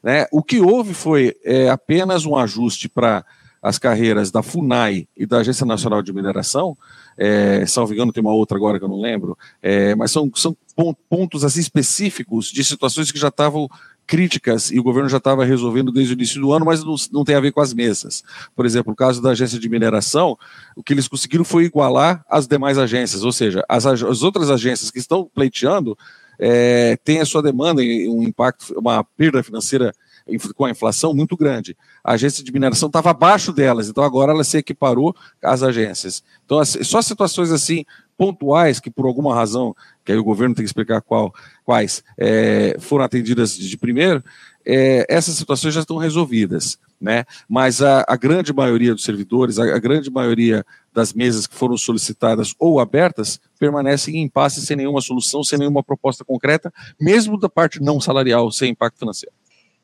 Né? 0.03 0.27
O 0.31 0.43
que 0.43 0.61
houve 0.61 0.93
foi 0.93 1.35
é, 1.45 1.71
apenas 1.71 2.27
um 2.27 2.37
ajuste 2.37 2.89
para 2.89 3.25
as 3.65 3.79
carreiras 3.79 4.31
da 4.31 4.43
FUNAI 4.43 5.09
e 5.17 5.25
da 5.25 5.39
Agência 5.39 5.65
Nacional 5.65 6.03
de 6.03 6.13
Mineração, 6.13 6.77
é, 7.17 7.65
salvo 7.65 7.95
engano, 7.95 8.13
tem 8.13 8.21
uma 8.21 8.35
outra 8.35 8.59
agora 8.59 8.79
que 8.79 8.85
eu 8.85 8.89
não 8.91 9.01
lembro, 9.01 9.39
é, 9.63 9.95
mas 9.95 10.11
são, 10.11 10.31
são 10.35 10.55
pontos 11.09 11.43
assim, 11.45 11.61
específicos 11.61 12.49
de 12.53 12.63
situações 12.63 13.11
que 13.11 13.19
já 13.19 13.29
estavam 13.29 13.67
críticas 14.07 14.71
e 14.71 14.79
o 14.79 14.83
governo 14.83 15.09
já 15.09 15.17
estava 15.17 15.47
resolvendo 15.47 15.91
desde 15.91 16.13
o 16.13 16.17
início 16.17 16.39
do 16.43 16.53
ano, 16.53 16.67
mas 16.67 16.85
não, 16.85 16.95
não, 17.11 17.25
tem 17.25 17.37
a 17.37 17.41
ver 17.41 17.53
com 17.53 17.61
as 17.63 17.73
mesas. 17.73 18.23
Por 18.55 18.67
exemplo, 18.67 18.93
o 18.93 18.97
caso 18.97 19.23
da 19.23 19.31
agência 19.31 19.59
de 19.59 19.67
mineração, 19.67 20.37
o 20.77 20.83
que 20.83 20.93
eles 20.93 21.09
conseguiram 21.09 21.43
foi 21.43 21.65
igualar 21.65 22.23
as 22.29 22.47
demais 22.47 22.77
agências, 22.77 23.25
ou 23.25 23.33
seja, 23.33 23.65
as, 23.67 23.87
as 23.87 24.23
outras 24.23 24.51
agências 24.51 24.91
que 24.91 24.99
estão 24.99 25.31
pleiteando 25.35 25.97
é, 26.39 26.99
têm 27.03 27.21
a 27.21 27.25
sua 27.25 27.43
demanda 27.43 27.83
e 27.83 28.07
um 28.11 28.23
impacto, 28.23 28.79
uma 28.79 29.03
perda 29.03 29.43
financeira 29.43 29.91
com 30.55 30.65
a 30.65 30.71
inflação 30.71 31.15
muito 31.15 31.37
grande. 31.37 31.77
A 32.03 32.13
agência 32.13 32.43
de 32.43 32.53
mineração 32.53 32.87
estava 32.87 33.11
abaixo 33.11 33.53
delas, 33.53 33.89
então 33.89 34.03
agora 34.03 34.33
ela 34.33 34.45
se 34.45 34.57
equiparou 34.57 35.15
às 35.43 35.63
agências. 35.63 36.23
Então, 36.45 36.65
só 36.65 37.03
situações 37.03 37.51
assim 37.51 37.85
pontuais 38.17 38.81
que 38.81 38.91
por 38.91 39.07
alguma 39.07 39.35
razão, 39.35 39.75
que 40.05 40.13
aí 40.13 40.19
o 40.19 40.25
governo 40.25 40.55
tem 40.55 40.65
que 40.65 40.69
explicar 40.69 41.01
qual, 41.03 41.35
quais, 41.65 42.03
é, 42.17 42.77
foram 42.79 43.05
atendidas 43.05 43.57
de 43.57 43.77
primeiro, 43.77 44.23
é, 44.65 45.05
essas 45.09 45.35
situações 45.35 45.75
já 45.75 45.81
estão 45.81 45.99
resolvidas, 45.99 46.79
né? 46.99 47.25
Mas 47.47 47.83
a, 47.83 48.05
a 48.09 48.17
grande 48.17 48.53
maioria 48.53 48.95
dos 48.95 49.05
servidores, 49.05 49.59
a, 49.59 49.65
a, 49.65 49.79
grande 49.79 50.11
maioria 50.11 50.65
das 50.93 51.13
mesas 51.13 51.47
que 51.47 51.55
foram 51.55 51.77
solicitadas 51.77 52.55
ou 52.59 52.81
abertas, 52.81 53.39
permanecem 53.59 54.17
em 54.17 54.23
impasse 54.23 54.65
sem 54.65 54.77
nenhuma 54.77 55.03
solução, 55.03 55.45
sem 55.45 55.59
nenhuma 55.59 55.83
proposta 55.83 56.25
concreta, 56.25 56.73
mesmo 56.99 57.39
da 57.39 57.49
parte 57.49 57.83
não 57.83 58.01
salarial, 58.01 58.51
sem 58.51 58.71
impacto 58.71 59.01
financeiro. 59.01 59.35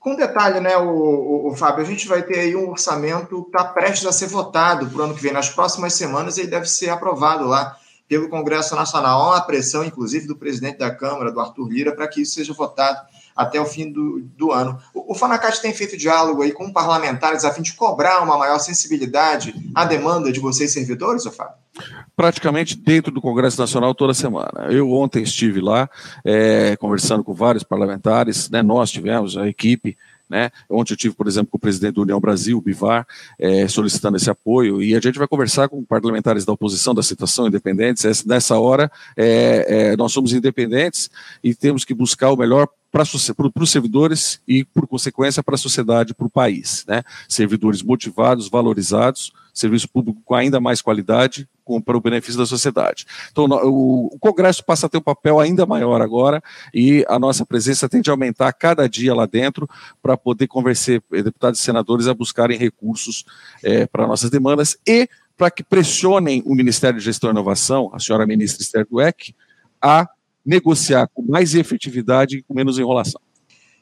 Com 0.01 0.17
detalhe, 0.17 0.61
né, 0.61 0.79
o, 0.79 0.89
o, 0.89 1.49
o, 1.51 1.55
Fábio, 1.55 1.85
a 1.85 1.87
gente 1.87 2.09
vai 2.09 2.23
ter 2.23 2.39
aí 2.39 2.57
um 2.57 2.71
orçamento 2.71 3.43
que 3.43 3.49
está 3.51 3.63
prestes 3.65 4.07
a 4.07 4.13
ser 4.13 4.29
votado 4.29 4.89
para 4.89 4.99
o 4.99 5.05
ano 5.05 5.15
que 5.15 5.21
vem. 5.21 5.31
Nas 5.31 5.51
próximas 5.51 5.93
semanas 5.93 6.39
ele 6.39 6.49
deve 6.49 6.65
ser 6.65 6.89
aprovado 6.89 7.47
lá 7.47 7.77
pelo 8.09 8.31
Congresso 8.31 8.75
Nacional. 8.75 9.21
Há 9.21 9.29
uma 9.33 9.41
pressão, 9.43 9.85
inclusive, 9.85 10.27
do 10.27 10.35
presidente 10.35 10.79
da 10.79 10.91
Câmara, 10.91 11.31
do 11.31 11.39
Arthur 11.39 11.69
Lira, 11.69 11.93
para 11.95 12.09
que 12.09 12.23
isso 12.23 12.33
seja 12.33 12.55
votado 12.55 12.99
até 13.41 13.59
o 13.59 13.65
fim 13.65 13.91
do, 13.91 14.21
do 14.37 14.53
ano. 14.53 14.79
O, 14.93 15.13
o 15.13 15.15
Fanacate 15.15 15.63
tem 15.63 15.73
feito 15.73 15.97
diálogo 15.97 16.43
aí 16.43 16.53
com 16.53 16.71
parlamentares 16.71 17.43
a 17.43 17.53
fim 17.53 17.63
de 17.63 17.73
cobrar 17.73 18.23
uma 18.23 18.37
maior 18.37 18.59
sensibilidade 18.59 19.55
à 19.75 19.87
demanda 19.87 20.31
de 20.31 20.39
vocês, 20.39 20.73
servidores, 20.73 21.25
ô 21.25 21.31
Fábio? 21.31 21.55
praticamente 22.15 22.77
dentro 22.77 23.11
do 23.11 23.23
Congresso 23.23 23.59
Nacional 23.59 23.95
toda 23.95 24.13
semana. 24.13 24.67
Eu 24.69 24.93
ontem 24.93 25.23
estive 25.23 25.61
lá 25.61 25.89
é, 26.23 26.77
conversando 26.77 27.25
com 27.25 27.33
vários 27.33 27.63
parlamentares, 27.63 28.51
né, 28.51 28.61
nós 28.61 28.91
tivemos 28.91 29.39
a 29.39 29.49
equipe 29.49 29.97
né? 30.31 30.53
Ontem 30.71 30.93
eu 30.93 30.97
tive, 30.97 31.15
por 31.15 31.27
exemplo, 31.27 31.51
com 31.51 31.57
o 31.57 31.61
presidente 31.61 31.97
da 31.97 32.03
União 32.03 32.21
Brasil, 32.21 32.57
o 32.57 32.61
Bivar, 32.61 33.05
é, 33.37 33.67
solicitando 33.67 34.17
esse 34.17 34.31
apoio, 34.31 34.81
e 34.81 34.95
a 34.95 35.01
gente 35.01 35.19
vai 35.19 35.27
conversar 35.27 35.69
com 35.69 35.83
parlamentares 35.83 36.45
da 36.45 36.53
oposição, 36.53 36.95
da 36.95 37.03
situação 37.03 37.49
independentes. 37.49 38.25
Nessa 38.25 38.57
hora, 38.57 38.91
é, 39.17 39.67
é, 39.91 39.97
nós 39.97 40.13
somos 40.13 40.33
independentes 40.33 41.11
e 41.43 41.53
temos 41.53 41.85
que 41.85 41.93
buscar 41.93 42.31
o 42.31 42.37
melhor 42.37 42.69
para 42.91 43.03
os 43.03 43.71
servidores 43.71 44.41
e, 44.47 44.65
por 44.65 44.87
consequência, 44.87 45.43
para 45.43 45.55
a 45.55 45.59
sociedade, 45.59 46.15
para 46.15 46.27
o 46.27 46.31
país. 46.31 46.85
Né? 46.89 47.03
Servidores 47.29 47.83
motivados, 47.83 48.49
valorizados, 48.49 49.33
serviço 49.55 49.89
público 49.89 50.21
com 50.25 50.35
ainda 50.35 50.61
mais 50.61 50.83
qualidade, 50.83 51.49
com, 51.65 51.81
para 51.81 51.97
o 51.97 52.01
benefício 52.01 52.39
da 52.39 52.47
sociedade. 52.47 53.07
Então, 53.31 53.45
o, 53.45 54.07
o, 54.07 54.19
Congresso 54.19 54.65
passa 54.65 54.87
a 54.87 54.89
ter 54.89 54.99
um 54.99 55.03
papel 55.03 55.39
ainda 55.39 55.65
maior 55.65 56.01
agora 56.01 56.43
e 56.75 57.05
a 57.09 57.19
nossa 57.19 57.47
presença 57.47 57.89
tende 57.89 58.11
a 58.11 58.13
aumentar 58.13 58.53
cada 58.53 58.89
dia 58.89 59.15
lá 59.15 59.27
dentro 59.27 59.69
para 60.03 60.17
poder 60.17 60.49
convencer 60.49 61.03
deputados 61.11 61.61
e 61.61 61.63
senadores 61.63 62.09
a 62.09 62.15
buscarem 62.15 62.59
recursos 62.59 63.25
é, 63.63 63.87
para 63.87 64.07
nossas 64.07 64.31
demandas 64.31 64.77
e 64.87 65.09
para 65.37 65.51
que 65.51 65.63
pressionem 65.63 66.43
o 66.45 66.55
Ministério 66.55 66.99
de 66.99 67.05
Gestão 67.05 67.31
e 67.31 67.33
Inovação, 67.33 67.91
a 67.95 67.99
senhora 67.99 68.27
ministra 68.27 68.63
Esther 68.63 68.87
Dweck, 68.91 69.35
a 69.81 70.09
negociar 70.45 71.09
com 71.13 71.23
mais 71.23 71.55
efetividade 71.55 72.39
e 72.39 72.43
com 72.43 72.55
menos 72.55 72.79
enrolação. 72.79 73.21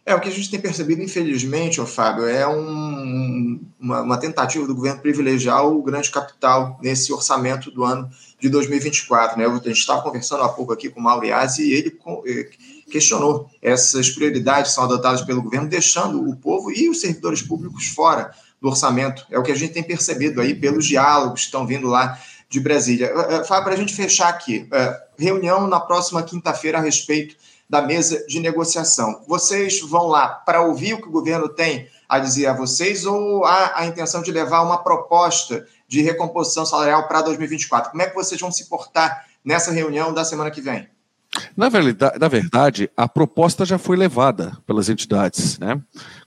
É, 0.08 0.14
o 0.14 0.20
que 0.20 0.28
a 0.28 0.32
gente 0.32 0.50
tem 0.50 0.58
percebido, 0.58 1.02
infelizmente, 1.02 1.82
ô 1.82 1.86
Fábio, 1.86 2.26
é 2.26 2.48
um, 2.48 3.60
uma, 3.78 4.00
uma, 4.00 4.16
tentativa 4.16 4.66
do 4.66 4.74
governo 4.74 5.02
privilegiar 5.02 5.66
o 5.66 5.82
grande 5.82 6.10
capital 6.10 6.78
nesse 6.82 7.12
orçamento 7.12 7.70
do 7.70 7.84
ano 7.84 8.08
de 8.40 8.48
2024. 8.48 9.36
Né? 9.38 9.44
A 9.44 9.52
gente 9.52 9.72
estava 9.72 10.00
conversando 10.00 10.44
há 10.44 10.48
pouco 10.48 10.72
aqui 10.72 10.88
com 10.88 10.98
o 10.98 11.02
Mauriaz 11.02 11.58
e 11.58 11.70
ele 11.72 11.98
eh, 12.26 12.48
questionou 12.90 13.50
essas 13.60 14.08
prioridades 14.08 14.70
que 14.70 14.76
são 14.76 14.84
adotadas 14.84 15.20
pelo 15.20 15.42
governo, 15.42 15.68
deixando 15.68 16.26
o 16.26 16.34
povo 16.34 16.72
e 16.72 16.88
os 16.88 17.02
servidores 17.02 17.42
públicos 17.42 17.88
fora 17.88 18.30
do 18.62 18.68
orçamento. 18.68 19.26
É 19.30 19.38
o 19.38 19.42
que 19.42 19.52
a 19.52 19.54
gente 19.54 19.74
tem 19.74 19.82
percebido 19.82 20.40
aí 20.40 20.54
pelos 20.54 20.86
diálogos 20.86 21.40
que 21.40 21.46
estão 21.46 21.66
vindo 21.66 21.86
lá 21.86 22.18
de 22.48 22.60
Brasília. 22.60 23.06
Eh, 23.06 23.34
eh, 23.34 23.44
Fábio, 23.44 23.64
para 23.64 23.74
a 23.74 23.76
gente 23.76 23.94
fechar 23.94 24.28
aqui, 24.28 24.68
reunião 25.18 25.66
na 25.66 25.80
próxima 25.80 26.22
quinta-feira 26.22 26.78
a 26.78 26.80
respeito 26.80 27.36
da 27.68 27.82
mesa 27.82 28.24
de 28.26 28.40
negociação. 28.40 29.22
Vocês 29.26 29.80
vão 29.80 30.06
lá 30.06 30.28
para 30.28 30.62
ouvir 30.62 30.94
o 30.94 31.02
que 31.02 31.08
o 31.08 31.12
governo 31.12 31.48
tem 31.48 31.88
a 32.08 32.18
dizer 32.18 32.46
a 32.46 32.54
vocês 32.54 33.04
ou 33.04 33.44
há 33.44 33.72
a 33.74 33.86
intenção 33.86 34.22
de 34.22 34.32
levar 34.32 34.62
uma 34.62 34.82
proposta 34.82 35.66
de 35.86 36.00
recomposição 36.00 36.64
salarial 36.64 37.06
para 37.06 37.20
2024? 37.20 37.90
Como 37.90 38.02
é 38.02 38.06
que 38.06 38.14
vocês 38.14 38.40
vão 38.40 38.50
se 38.50 38.66
portar 38.68 39.26
nessa 39.44 39.70
reunião 39.70 40.14
da 40.14 40.24
semana 40.24 40.50
que 40.50 40.62
vem? 40.62 40.88
Na 41.56 41.68
verdade, 41.68 42.18
na 42.18 42.28
verdade, 42.28 42.90
a 42.96 43.06
proposta 43.06 43.64
já 43.64 43.78
foi 43.78 43.96
levada 43.96 44.56
pelas 44.66 44.88
entidades. 44.88 45.58
Né? 45.58 45.80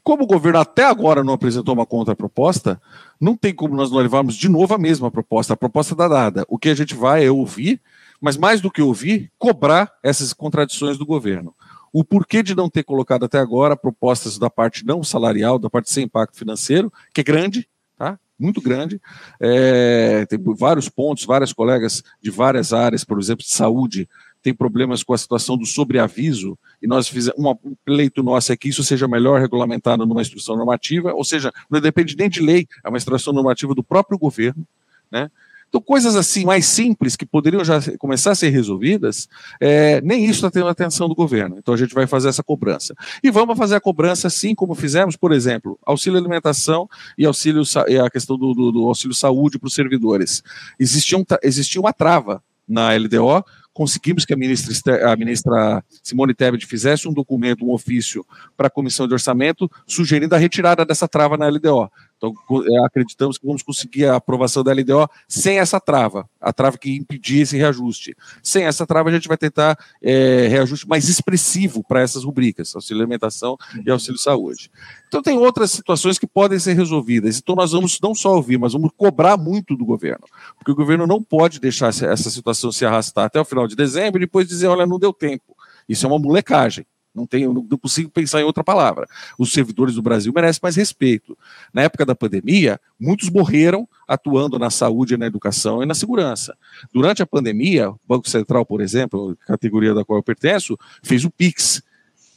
Como 0.04 0.24
o 0.24 0.28
governo 0.28 0.60
até 0.60 0.86
agora 0.86 1.24
não 1.24 1.34
apresentou 1.34 1.74
uma 1.74 1.86
contraproposta, 1.86 2.82
não 3.20 3.36
tem 3.36 3.54
como 3.54 3.76
nós 3.76 3.92
não 3.92 3.98
levarmos 3.98 4.36
de 4.36 4.48
novo 4.48 4.74
a 4.74 4.78
mesma 4.78 5.10
proposta. 5.10 5.54
A 5.54 5.58
proposta 5.58 5.94
está 5.94 6.08
dada. 6.08 6.46
O 6.48 6.58
que 6.58 6.70
a 6.70 6.76
gente 6.76 6.94
vai 6.94 7.26
é 7.26 7.32
ouvir 7.32 7.82
mas 8.22 8.38
mais 8.38 8.62
do 8.62 8.70
que 8.70 8.84
ouvir, 8.84 9.32
cobrar 9.40 9.92
essas 10.04 10.32
contradições 10.32 10.98
do 10.98 11.06
governo. 11.06 11.56
O 11.92 12.06
porquê 12.06 12.44
de 12.44 12.56
não 12.56 12.70
ter 12.70 12.84
colocado 12.84 13.26
até 13.26 13.40
agora 13.40 13.76
propostas 13.76 14.38
da 14.38 14.50
parte 14.50 14.86
não 14.86 15.04
salarial, 15.04 15.58
da 15.58 15.70
parte 15.70 15.92
sem 15.92 16.06
impacto 16.06 16.38
financeiro, 16.38 16.94
que 17.14 17.22
é 17.22 17.24
grande, 17.24 17.68
tá? 17.98 18.18
muito 18.40 18.62
grande. 18.62 19.02
É, 19.40 20.26
tem 20.28 20.40
vários 20.56 20.88
pontos, 20.88 21.26
várias 21.26 21.52
colegas 21.52 22.04
de 22.22 22.30
várias 22.30 22.72
áreas, 22.72 23.04
por 23.04 23.20
exemplo, 23.20 23.44
de 23.44 23.52
saúde, 23.52 24.08
tem 24.42 24.54
problemas 24.54 25.04
com 25.04 25.14
a 25.14 25.18
situação 25.18 25.58
do 25.58 25.66
sobreaviso, 25.66 26.58
e 26.82 26.88
nós 26.88 27.08
fizemos 27.08 27.40
um 27.64 27.76
pleito 27.86 28.24
nosso 28.24 28.52
é 28.52 28.58
que 28.58 28.70
isso 28.70 28.84
seja 28.84 29.08
melhor 29.08 29.40
regulamentado 29.40 30.06
numa 30.06 30.22
instrução 30.22 30.56
normativa, 30.56 31.14
ou 31.14 31.24
seja, 31.24 31.52
não 31.70 31.80
depende 31.80 32.16
nem 32.18 32.30
de 32.30 32.42
lei, 32.42 32.68
é 32.84 32.90
uma 32.90 32.98
instrução 32.98 33.34
normativa 33.34 33.76
do 33.76 33.84
próprio 33.84 34.18
governo, 34.18 34.66
né? 35.12 35.30
Então, 35.72 35.80
coisas 35.80 36.18
assim 36.18 36.44
mais 36.44 36.66
simples 36.66 37.16
que 37.16 37.26
poderiam 37.26 37.64
já 37.64 37.80
começar 37.98 38.32
a 38.32 38.36
ser 38.36 38.50
resolvidas, 38.50 39.30
é, 39.58 40.02
nem 40.02 40.26
isso 40.26 40.34
está 40.34 40.52
tendo 40.52 40.68
atenção 40.68 41.08
do 41.08 41.16
governo. 41.16 41.56
Então, 41.58 41.74
a 41.74 41.78
gente 41.78 41.94
vai 41.94 42.06
fazer 42.06 42.28
essa 42.28 42.44
cobrança. 42.44 42.94
E 43.24 43.32
vamos 43.32 43.58
fazer 43.58 43.76
a 43.76 43.80
cobrança 43.80 44.28
assim 44.28 44.54
como 44.54 44.76
fizemos, 44.76 45.16
por 45.16 45.32
exemplo, 45.32 45.80
auxílio 45.86 46.20
alimentação 46.20 46.90
e 47.18 47.26
auxílio 47.26 47.64
e 47.88 47.98
a 47.98 48.10
questão 48.10 48.38
do, 48.38 48.54
do, 48.54 48.72
do 48.74 48.86
auxílio 48.86 49.16
saúde 49.16 49.58
para 49.58 49.68
os 49.68 49.74
servidores. 49.74 50.44
Existia, 50.78 51.18
um, 51.18 51.24
existia 51.42 51.80
uma 51.80 51.94
trava 51.94 52.44
na 52.68 52.94
LDO 52.94 53.46
conseguimos 53.74 54.26
que 54.26 54.34
a 54.34 54.38
ministra, 54.38 55.12
a 55.12 55.16
ministra 55.16 55.84
Simone 56.04 56.34
Tebet 56.34 56.66
fizesse 56.66 57.08
um 57.08 57.14
documento, 57.14 57.66
um 57.66 57.72
ofício 57.72 58.26
para 58.56 58.68
a 58.68 58.70
comissão 58.70 59.08
de 59.08 59.14
orçamento, 59.14 59.70
sugerindo 59.88 60.36
a 60.36 60.38
retirada 60.38 60.86
dessa 60.86 61.08
trava 61.08 61.38
na 61.38 61.48
LDO. 61.48 61.90
Então, 62.22 62.36
é, 62.64 62.86
acreditamos 62.86 63.40
que 63.40 63.46
vamos 63.48 63.64
conseguir 63.64 64.06
a 64.06 64.18
aprovação 64.18 64.64
da 64.64 64.72
LDO 64.72 65.10
sem 65.28 65.58
essa 65.58 65.80
trava, 65.80 66.30
a 66.40 66.54
trava 66.54 66.78
que 66.78 66.96
impedia 66.96 67.42
esse 67.42 67.58
reajuste. 67.58 68.16
Sem 68.44 68.66
essa 68.66 68.86
trava, 68.86 69.10
a 69.10 69.12
gente 69.12 69.28
vai 69.28 69.38
tentar 69.38 69.76
é, 70.00 70.48
reajuste 70.48 70.88
mais 70.88 71.10
expressivo 71.10 71.84
para 71.84 72.02
essas 72.02 72.24
rubricas, 72.24 72.76
auxílio 72.76 73.02
alimentação 73.02 73.58
e 73.84 73.90
auxílio 73.90 74.20
saúde. 74.20 74.70
Então, 75.08 75.24
tem 75.24 75.36
outras 75.36 75.72
situações 75.72 76.20
que 76.20 76.28
podem 76.28 76.60
ser 76.60 76.74
resolvidas. 76.74 77.40
Então, 77.40 77.56
nós 77.56 77.72
vamos 77.72 77.98
não 78.00 78.14
só 78.14 78.36
ouvir, 78.36 78.60
mas 78.60 78.74
vamos 78.74 78.92
cobrar 78.96 79.36
muito 79.36 79.76
do 79.76 79.84
governo, 79.84 80.26
porque 80.58 80.72
o 80.72 80.76
governo 80.76 81.08
não 81.08 81.24
pode 81.24 81.60
deixar 81.60 81.90
essa 81.90 82.30
situação 82.30 82.72
se 82.72 82.86
arrastar 82.86 83.26
até 83.26 83.42
o 83.42 83.46
final 83.46 83.68
de 83.68 83.76
dezembro 83.76 84.22
e 84.22 84.26
depois 84.26 84.48
dizer: 84.48 84.68
olha, 84.68 84.86
não 84.86 85.00
deu 85.00 85.12
tempo. 85.12 85.56
Isso 85.90 86.06
é 86.06 86.10
uma 86.10 86.20
molecagem. 86.20 86.86
Não, 87.14 87.28
tenho, 87.28 87.54
não 87.54 87.78
consigo 87.78 88.10
pensar 88.10 88.40
em 88.40 88.44
outra 88.44 88.64
palavra. 88.64 89.08
Os 89.38 89.52
servidores 89.52 89.96
do 89.96 90.02
Brasil 90.02 90.32
merecem 90.34 90.60
mais 90.64 90.76
respeito. 90.76 91.38
Na 91.74 91.84
época 91.84 92.06
da 92.06 92.16
pandemia, 92.16 92.80
muitos 93.00 93.30
morreram 93.30 93.88
atuando 94.08 94.58
na 94.58 94.70
saúde, 94.70 95.18
na 95.18 95.26
educação 95.26 95.84
e 95.84 95.86
na 95.86 95.94
segurança. 95.94 96.56
Durante 96.94 97.22
a 97.22 97.26
pandemia, 97.26 97.90
o 97.90 98.00
Banco 98.08 98.30
Central, 98.30 98.66
por 98.66 98.82
exemplo, 98.82 99.38
categoria 99.46 99.94
da 99.94 100.06
qual 100.06 100.20
eu 100.20 100.24
pertenço, 100.24 100.78
fez 101.04 101.26
o 101.26 101.30
PIX, 101.30 101.82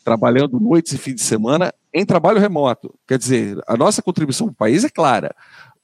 trabalhando 0.05 0.61
noites 0.61 0.93
e 0.93 0.99
fim 0.99 1.15
de 1.15 1.23
semana 1.23 1.73
em 1.93 2.05
trabalho 2.05 2.41
remoto. 2.41 2.95
Quer 3.07 3.19
dizer, 3.19 3.59
a 3.67 3.77
nossa 3.77 4.03
contribuição 4.03 4.49
para 4.49 4.53
o 4.53 4.57
país 4.57 4.85
é 4.85 4.91
clara 4.91 5.35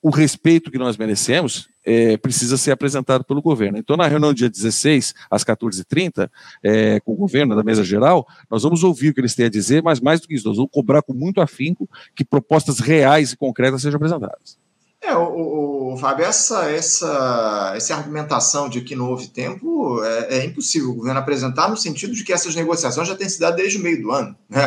o 0.02 0.10
respeito 0.10 0.70
que 0.70 0.78
nós 0.78 0.96
merecemos 0.96 1.68
é, 1.84 2.16
precisa 2.16 2.56
ser 2.56 2.70
apresentado 2.70 3.24
pelo 3.24 3.42
governo. 3.42 3.78
Então, 3.78 3.96
na 3.96 4.06
reunião 4.06 4.32
dia 4.32 4.48
16, 4.48 5.14
às 5.30 5.44
14h30, 5.44 6.30
é, 6.62 7.00
com 7.00 7.12
o 7.12 7.16
governo 7.16 7.54
da 7.54 7.62
mesa 7.62 7.84
geral, 7.84 8.26
nós 8.50 8.62
vamos 8.62 8.82
ouvir 8.82 9.10
o 9.10 9.14
que 9.14 9.20
eles 9.20 9.34
têm 9.34 9.46
a 9.46 9.50
dizer, 9.50 9.82
mas 9.82 10.00
mais 10.00 10.20
do 10.20 10.28
que 10.28 10.34
isso, 10.34 10.48
nós 10.48 10.56
vamos 10.56 10.70
cobrar 10.72 11.02
com 11.02 11.12
muito 11.12 11.40
afinco 11.40 11.88
que 12.14 12.24
propostas 12.24 12.80
reais 12.80 13.32
e 13.32 13.36
concretas 13.36 13.82
sejam 13.82 13.96
apresentadas. 13.96 14.58
É, 15.02 15.16
o, 15.16 15.94
o, 15.94 15.96
Fábio, 15.96 16.26
essa, 16.26 16.70
essa, 16.70 17.72
essa 17.74 17.94
argumentação 17.94 18.68
de 18.68 18.82
que 18.82 18.94
não 18.94 19.08
houve 19.08 19.28
tempo 19.28 20.04
é, 20.04 20.38
é, 20.38 20.44
impossível 20.44 20.90
o 20.90 20.94
governo 20.94 21.18
apresentar 21.18 21.70
no 21.70 21.76
sentido 21.76 22.14
de 22.14 22.22
que 22.22 22.34
essas 22.34 22.54
negociações 22.54 23.08
já 23.08 23.16
têm 23.16 23.26
se 23.26 23.40
dado 23.40 23.56
desde 23.56 23.78
o 23.78 23.80
meio 23.80 24.02
do 24.02 24.10
ano. 24.10 24.36
Né? 24.46 24.62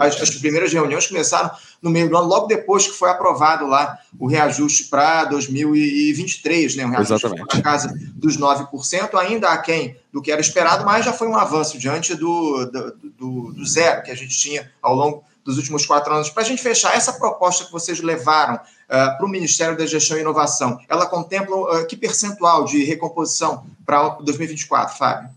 As, 0.00 0.22
as, 0.22 0.30
primeiras 0.36 0.72
reuniões 0.72 1.06
começaram 1.06 1.50
no 1.82 1.90
meio 1.90 2.08
do 2.08 2.16
ano, 2.16 2.26
logo 2.26 2.46
depois 2.46 2.86
que 2.86 2.94
foi 2.94 3.10
aprovado 3.10 3.66
lá 3.66 3.98
o 4.18 4.26
reajuste 4.26 4.84
para 4.84 5.26
2023, 5.26 6.76
né? 6.76 6.86
um 6.86 6.90
reajuste 6.90 7.28
na 7.28 7.62
casa 7.62 7.94
dos 8.14 8.38
9%, 8.38 9.14
ainda 9.18 9.50
aquém 9.50 9.98
do 10.10 10.22
que 10.22 10.32
era 10.32 10.40
esperado, 10.40 10.82
mas 10.86 11.04
já 11.04 11.12
foi 11.12 11.28
um 11.28 11.36
avanço 11.36 11.78
diante 11.78 12.14
do, 12.14 12.64
do, 12.64 12.96
do, 13.18 13.52
do 13.52 13.66
zero 13.66 14.02
que 14.02 14.10
a 14.10 14.14
gente 14.14 14.34
tinha 14.38 14.70
ao 14.80 14.94
longo 14.94 15.24
dos 15.44 15.58
últimos 15.58 15.84
quatro 15.84 16.12
anos. 16.12 16.30
Para 16.30 16.42
a 16.42 16.46
gente 16.46 16.62
fechar, 16.62 16.96
essa 16.96 17.12
proposta 17.12 17.64
que 17.64 17.72
vocês 17.72 18.00
levaram 18.00 18.54
uh, 18.54 18.58
para 18.88 19.24
o 19.24 19.28
Ministério 19.28 19.76
da 19.76 19.86
Gestão 19.86 20.16
e 20.16 20.20
Inovação, 20.20 20.78
ela 20.88 21.06
contempla 21.06 21.56
uh, 21.56 21.86
que 21.86 21.96
percentual 21.96 22.64
de 22.64 22.82
recomposição 22.84 23.64
para 23.84 24.08
2024, 24.20 24.96
Fábio? 24.96 25.30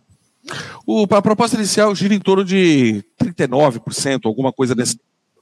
O, 0.85 1.05
a 1.11 1.21
proposta 1.21 1.57
inicial 1.57 1.93
gira 1.93 2.13
em 2.13 2.19
torno 2.19 2.45
de 2.45 3.03
39%, 3.21 4.21
alguma 4.25 4.53
coisa 4.53 4.73
desse 4.73 4.97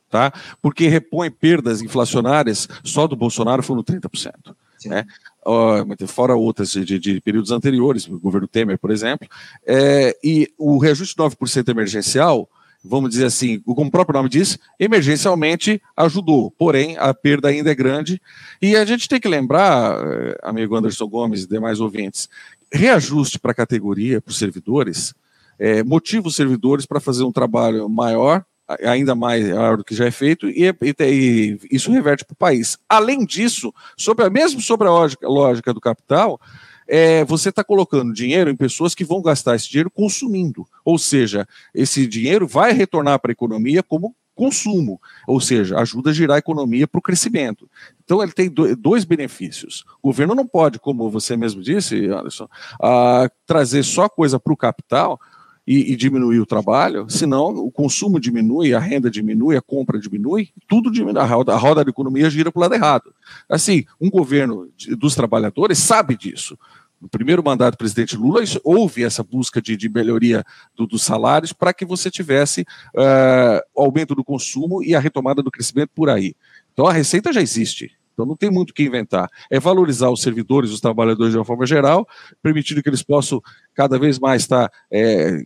tá? 0.10 0.32
Porque 0.62 0.88
repõe 0.88 1.30
perdas 1.30 1.82
inflacionárias 1.82 2.68
só 2.84 3.08
do 3.08 3.16
Bolsonaro 3.16 3.62
foram 3.62 3.84
30%. 3.84 4.56
Né? 4.86 5.06
Uh, 5.46 6.08
fora 6.08 6.36
outras 6.36 6.72
de, 6.72 7.00
de, 7.00 7.22
períodos 7.22 7.52
anteriores, 7.52 8.08
o 8.08 8.20
governo 8.20 8.48
Temer, 8.48 8.78
por 8.78 8.92
exemplo, 8.92 9.28
é, 9.66 10.16
e 10.24 10.52
o 10.58 10.78
reajuste 10.78 11.16
de 11.16 11.24
9% 11.24 11.70
emergencial 11.70 12.48
vamos 12.88 13.10
dizer 13.10 13.26
assim, 13.26 13.60
como 13.60 13.88
o 13.88 13.92
próprio 13.92 14.18
nome 14.18 14.30
diz, 14.30 14.58
emergencialmente 14.80 15.82
ajudou, 15.98 16.52
porém 16.52 16.96
a 16.98 17.14
perda 17.14 17.50
ainda 17.50 17.72
é 17.72 17.76
grande. 17.76 18.22
E 18.62 18.76
a 18.76 18.86
gente 18.86 19.10
tem 19.10 19.20
que 19.20 19.28
lembrar, 19.28 19.98
eh, 20.06 20.38
amigo 20.44 20.76
Anderson 20.76 21.08
Gomes 21.08 21.44
e 21.44 21.50
demais 21.50 21.80
ouvintes, 21.80 22.30
reajuste 22.72 23.40
para 23.40 23.52
a 23.52 23.56
categoria, 23.56 24.22
para 24.22 24.32
os 24.32 24.38
servidores, 24.38 25.14
é, 25.58 25.84
motiva 25.84 26.28
os 26.28 26.36
servidores 26.36 26.86
para 26.86 27.00
fazer 27.00 27.24
um 27.24 27.32
trabalho 27.32 27.88
maior, 27.90 28.46
ainda 28.84 29.16
maior 29.16 29.78
do 29.78 29.84
que 29.84 29.96
já 29.96 30.06
é 30.06 30.12
feito, 30.12 30.50
e, 30.50 30.64
e, 30.68 30.96
e 31.00 31.60
isso 31.72 31.92
reverte 31.92 32.26
para 32.26 32.34
o 32.34 32.38
país. 32.38 32.78
Além 32.90 33.26
disso, 33.26 33.74
sobre 33.98 34.26
a, 34.26 34.30
mesmo 34.30 34.60
sobre 34.60 34.88
a 34.88 34.92
lógica, 34.92 35.28
lógica 35.28 35.74
do 35.74 35.80
capital, 35.80 36.40
é, 36.88 37.24
você 37.26 37.50
está 37.50 37.64
colocando 37.64 38.14
dinheiro 38.14 38.50
em 38.50 38.56
pessoas 38.56 38.94
que 38.94 39.04
vão 39.04 39.22
gastar 39.22 39.56
esse 39.56 39.70
dinheiro 39.70 39.90
consumindo. 39.90 40.68
Ou 40.84 40.98
seja, 40.98 41.48
esse 41.74 42.06
dinheiro 42.08 42.48
vai 42.48 42.72
retornar 42.72 43.20
para 43.20 43.32
a 43.32 43.34
economia 43.34 43.82
como 43.82 44.16
consumo, 44.36 45.02
ou 45.26 45.40
seja, 45.40 45.80
ajuda 45.80 46.10
a 46.10 46.14
girar 46.14 46.36
a 46.36 46.40
economia 46.40 46.86
para 46.86 47.00
o 47.00 47.02
crescimento. 47.02 47.70
Então, 48.04 48.22
ele 48.22 48.34
tem 48.34 48.54
dois 48.78 49.06
benefícios. 49.06 49.86
O 50.04 50.10
governo 50.10 50.36
não 50.36 50.46
pode, 50.46 50.78
como 50.78 51.10
você 51.10 51.38
mesmo 51.38 51.62
disse, 51.62 52.08
Anderson, 52.08 52.44
uh, 52.44 53.30
trazer 53.46 53.84
só 53.84 54.10
coisa 54.10 54.38
para 54.38 54.52
o 54.52 54.58
capital 54.58 55.20
e, 55.68 55.94
e, 55.94 55.96
diminuir 55.96 56.40
o 56.40 56.46
trabalho, 56.46 57.10
senão 57.10 57.48
o 57.48 57.72
consumo 57.72 58.20
diminui, 58.20 58.74
a 58.74 58.80
renda 58.80 59.10
diminui, 59.10 59.58
a 59.58 59.62
compra 59.62 60.00
diminui, 60.00 60.50
tudo 60.68 60.92
diminui, 60.92 61.20
a 61.20 61.26
roda, 61.26 61.54
a 61.54 61.58
roda 61.58 61.84
da 61.84 61.90
economia 61.90 62.30
gira 62.30 62.52
para 62.52 62.60
o 62.60 62.62
lado 62.62 62.76
errado. 62.76 63.14
Assim, 63.50 63.84
um 64.00 64.10
governo 64.10 64.70
de, 64.78 64.96
dos 64.96 65.16
trabalhadores 65.16 65.80
sabe 65.80 66.16
disso 66.16 66.58
no 67.06 67.10
primeiro 67.10 67.44
mandato 67.44 67.76
do 67.76 67.78
presidente 67.78 68.16
Lula, 68.16 68.42
houve 68.64 69.04
essa 69.04 69.24
busca 69.24 69.62
de, 69.62 69.78
de 69.78 69.90
melhoria 69.90 70.44
do, 70.76 70.88
dos 70.88 71.04
salários 71.04 71.54
para 71.54 71.74
que 71.74 71.86
você 71.86 72.10
tivesse 72.10 72.62
uh, 72.62 73.62
aumento 73.80 74.16
do 74.16 74.24
consumo 74.24 74.84
e 74.84 74.96
a 74.96 75.00
retomada 75.00 75.44
do 75.44 75.52
crescimento 75.52 75.92
por 75.94 76.10
aí. 76.10 76.36
Então 76.74 76.88
a 76.88 76.94
receita 76.94 77.32
já 77.32 77.42
existe. 77.42 77.92
Então 78.16 78.26
não 78.26 78.36
tem 78.36 78.50
muito 78.50 78.72
o 78.72 78.74
que 78.74 78.84
inventar. 78.84 79.30
É 79.52 79.60
valorizar 79.60 80.10
os 80.10 80.22
servidores, 80.22 80.72
os 80.72 80.80
trabalhadores 80.80 81.34
de 81.34 81.38
uma 81.38 81.46
forma 81.46 81.66
geral, 81.66 82.08
permitindo 82.42 82.82
que 82.82 82.90
eles 82.90 83.04
possam 83.04 83.42
cada 83.76 84.00
vez 84.00 84.18
mais 84.18 84.44
estar 84.44 84.72
é, 84.90 85.44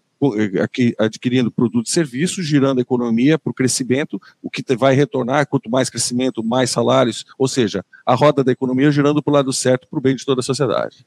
aqui, 0.61 0.93
adquirindo 0.99 1.51
produtos 1.51 1.91
e 1.91 1.93
serviços, 1.93 2.45
girando 2.45 2.77
a 2.77 2.81
economia 2.81 3.39
para 3.39 3.49
o 3.49 3.53
crescimento, 3.53 4.21
o 4.41 4.49
que 4.49 4.63
vai 4.75 4.93
retornar, 4.93 5.47
quanto 5.47 5.69
mais 5.69 5.89
crescimento, 5.89 6.43
mais 6.43 6.69
salários, 6.69 7.25
ou 7.37 7.47
seja, 7.47 7.83
a 8.05 8.13
roda 8.13 8.43
da 8.43 8.51
economia 8.51 8.91
girando 8.91 9.21
para 9.23 9.31
o 9.31 9.33
lado 9.33 9.51
certo, 9.51 9.87
para 9.89 9.97
o 9.97 10.01
bem 10.01 10.15
de 10.15 10.23
toda 10.23 10.41
a 10.41 10.43
sociedade. 10.43 11.05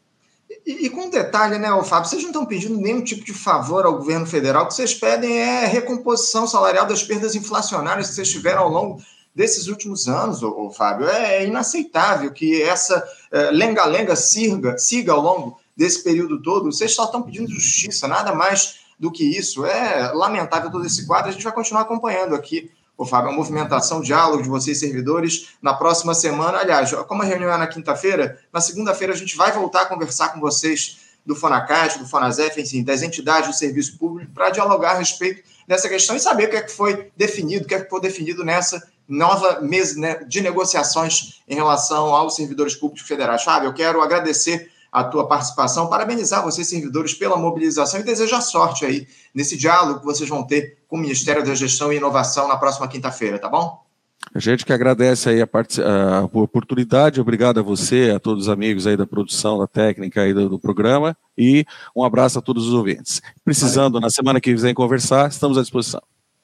E, 0.66 0.86
e, 0.86 0.90
com 0.90 1.08
detalhe, 1.08 1.58
né, 1.58 1.68
Fábio, 1.84 2.08
vocês 2.08 2.22
não 2.22 2.30
estão 2.30 2.44
pedindo 2.44 2.76
nenhum 2.76 3.02
tipo 3.02 3.24
de 3.24 3.32
favor 3.32 3.86
ao 3.86 3.96
governo 3.96 4.26
federal, 4.26 4.64
o 4.64 4.68
que 4.68 4.74
vocês 4.74 4.92
pedem 4.92 5.38
é 5.38 5.66
recomposição 5.66 6.46
salarial 6.46 6.86
das 6.86 7.02
perdas 7.02 7.34
inflacionárias 7.34 8.08
que 8.08 8.14
vocês 8.14 8.30
tiveram 8.30 8.62
ao 8.62 8.68
longo 8.68 9.02
desses 9.34 9.66
últimos 9.68 10.08
anos, 10.08 10.42
ô, 10.42 10.66
ô 10.66 10.70
Fábio. 10.70 11.08
É, 11.08 11.36
é, 11.36 11.46
inaceitável 11.46 12.30
que 12.32 12.62
essa 12.62 13.02
é, 13.30 13.50
lenga-lenga 13.50 14.14
siga, 14.16 14.76
siga 14.78 15.12
ao 15.12 15.20
longo 15.20 15.60
desse 15.76 16.02
período 16.02 16.42
todo. 16.42 16.70
Vocês 16.70 16.94
só 16.94 17.04
estão 17.04 17.22
pedindo 17.22 17.50
justiça, 17.50 18.06
nada 18.06 18.34
mais 18.34 18.80
do 18.98 19.10
que 19.10 19.24
isso. 19.24 19.64
É 19.64 20.12
lamentável 20.12 20.70
todo 20.70 20.86
esse 20.86 21.06
quadro, 21.06 21.30
a 21.30 21.32
gente 21.32 21.44
vai 21.44 21.52
continuar 21.52 21.82
acompanhando 21.82 22.34
aqui 22.34 22.70
Ô, 22.96 23.06
Fábio, 23.06 23.30
a 23.30 23.32
movimentação, 23.32 23.98
o 23.98 24.02
diálogo 24.02 24.42
de 24.42 24.48
vocês, 24.48 24.78
servidores, 24.78 25.48
na 25.62 25.74
próxima 25.74 26.14
semana. 26.14 26.58
Aliás, 26.58 26.92
como 27.08 27.22
a 27.22 27.24
reunião 27.24 27.50
é 27.50 27.56
na 27.56 27.66
quinta-feira, 27.66 28.38
na 28.52 28.60
segunda-feira 28.60 29.12
a 29.12 29.16
gente 29.16 29.36
vai 29.36 29.50
voltar 29.50 29.82
a 29.82 29.86
conversar 29.86 30.28
com 30.28 30.40
vocês 30.40 30.98
do 31.24 31.34
Fonacast, 31.34 31.98
do 31.98 32.06
Fonazef, 32.06 32.60
enfim, 32.60 32.84
das 32.84 33.02
entidades 33.02 33.48
do 33.48 33.56
serviço 33.56 33.98
público, 33.98 34.30
para 34.32 34.50
dialogar 34.50 34.92
a 34.92 34.98
respeito 34.98 35.42
dessa 35.66 35.88
questão 35.88 36.14
e 36.14 36.20
saber 36.20 36.46
o 36.46 36.50
que 36.50 36.56
é 36.56 36.62
que 36.62 36.70
foi 36.70 37.10
definido, 37.16 37.64
o 37.64 37.68
que 37.68 37.74
é 37.74 37.80
que 37.80 37.88
foi 37.88 38.00
definido 38.00 38.44
nessa 38.44 38.80
nova 39.12 39.60
mesa 39.60 40.00
né, 40.00 40.24
de 40.24 40.40
negociações 40.40 41.42
em 41.46 41.54
relação 41.54 42.14
aos 42.14 42.34
servidores 42.34 42.74
públicos 42.74 43.06
federais. 43.06 43.42
Fábio, 43.42 43.68
eu 43.68 43.74
quero 43.74 44.00
agradecer 44.00 44.70
a 44.90 45.04
tua 45.04 45.26
participação, 45.28 45.88
parabenizar 45.88 46.42
vocês, 46.42 46.66
servidores, 46.66 47.12
pela 47.14 47.36
mobilização 47.36 48.00
e 48.00 48.02
desejar 48.02 48.40
sorte 48.40 48.84
aí 48.84 49.06
nesse 49.34 49.56
diálogo 49.56 50.00
que 50.00 50.06
vocês 50.06 50.28
vão 50.28 50.42
ter 50.42 50.78
com 50.88 50.96
o 50.96 50.98
Ministério 50.98 51.44
da 51.44 51.54
Gestão 51.54 51.92
e 51.92 51.96
Inovação 51.96 52.48
na 52.48 52.56
próxima 52.56 52.88
quinta-feira, 52.88 53.38
tá 53.38 53.48
bom? 53.48 53.82
A 54.34 54.38
gente 54.38 54.64
que 54.64 54.72
agradece 54.72 55.28
aí 55.28 55.42
a, 55.42 55.46
a, 55.46 56.24
oportunidade, 56.24 57.20
obrigado 57.20 57.60
a 57.60 57.62
você, 57.62 58.12
a 58.16 58.20
todos 58.20 58.44
os 58.44 58.48
amigos 58.48 58.86
aí 58.86 58.96
da 58.96 59.06
produção, 59.06 59.58
da 59.58 59.66
técnica 59.66 60.22
aí 60.22 60.32
do, 60.32 60.48
do 60.48 60.58
programa 60.58 61.14
e 61.36 61.66
um 61.94 62.04
abraço 62.04 62.38
a 62.38 62.42
todos 62.42 62.66
os 62.68 62.72
ouvintes. 62.72 63.20
Precisando, 63.44 63.94
Valeu. 63.94 64.06
na 64.06 64.10
semana 64.10 64.40
que 64.40 64.54
vem 64.54 64.72
conversar, 64.72 65.28
estamos 65.28 65.58
à 65.58 65.60
disposição. 65.60 66.02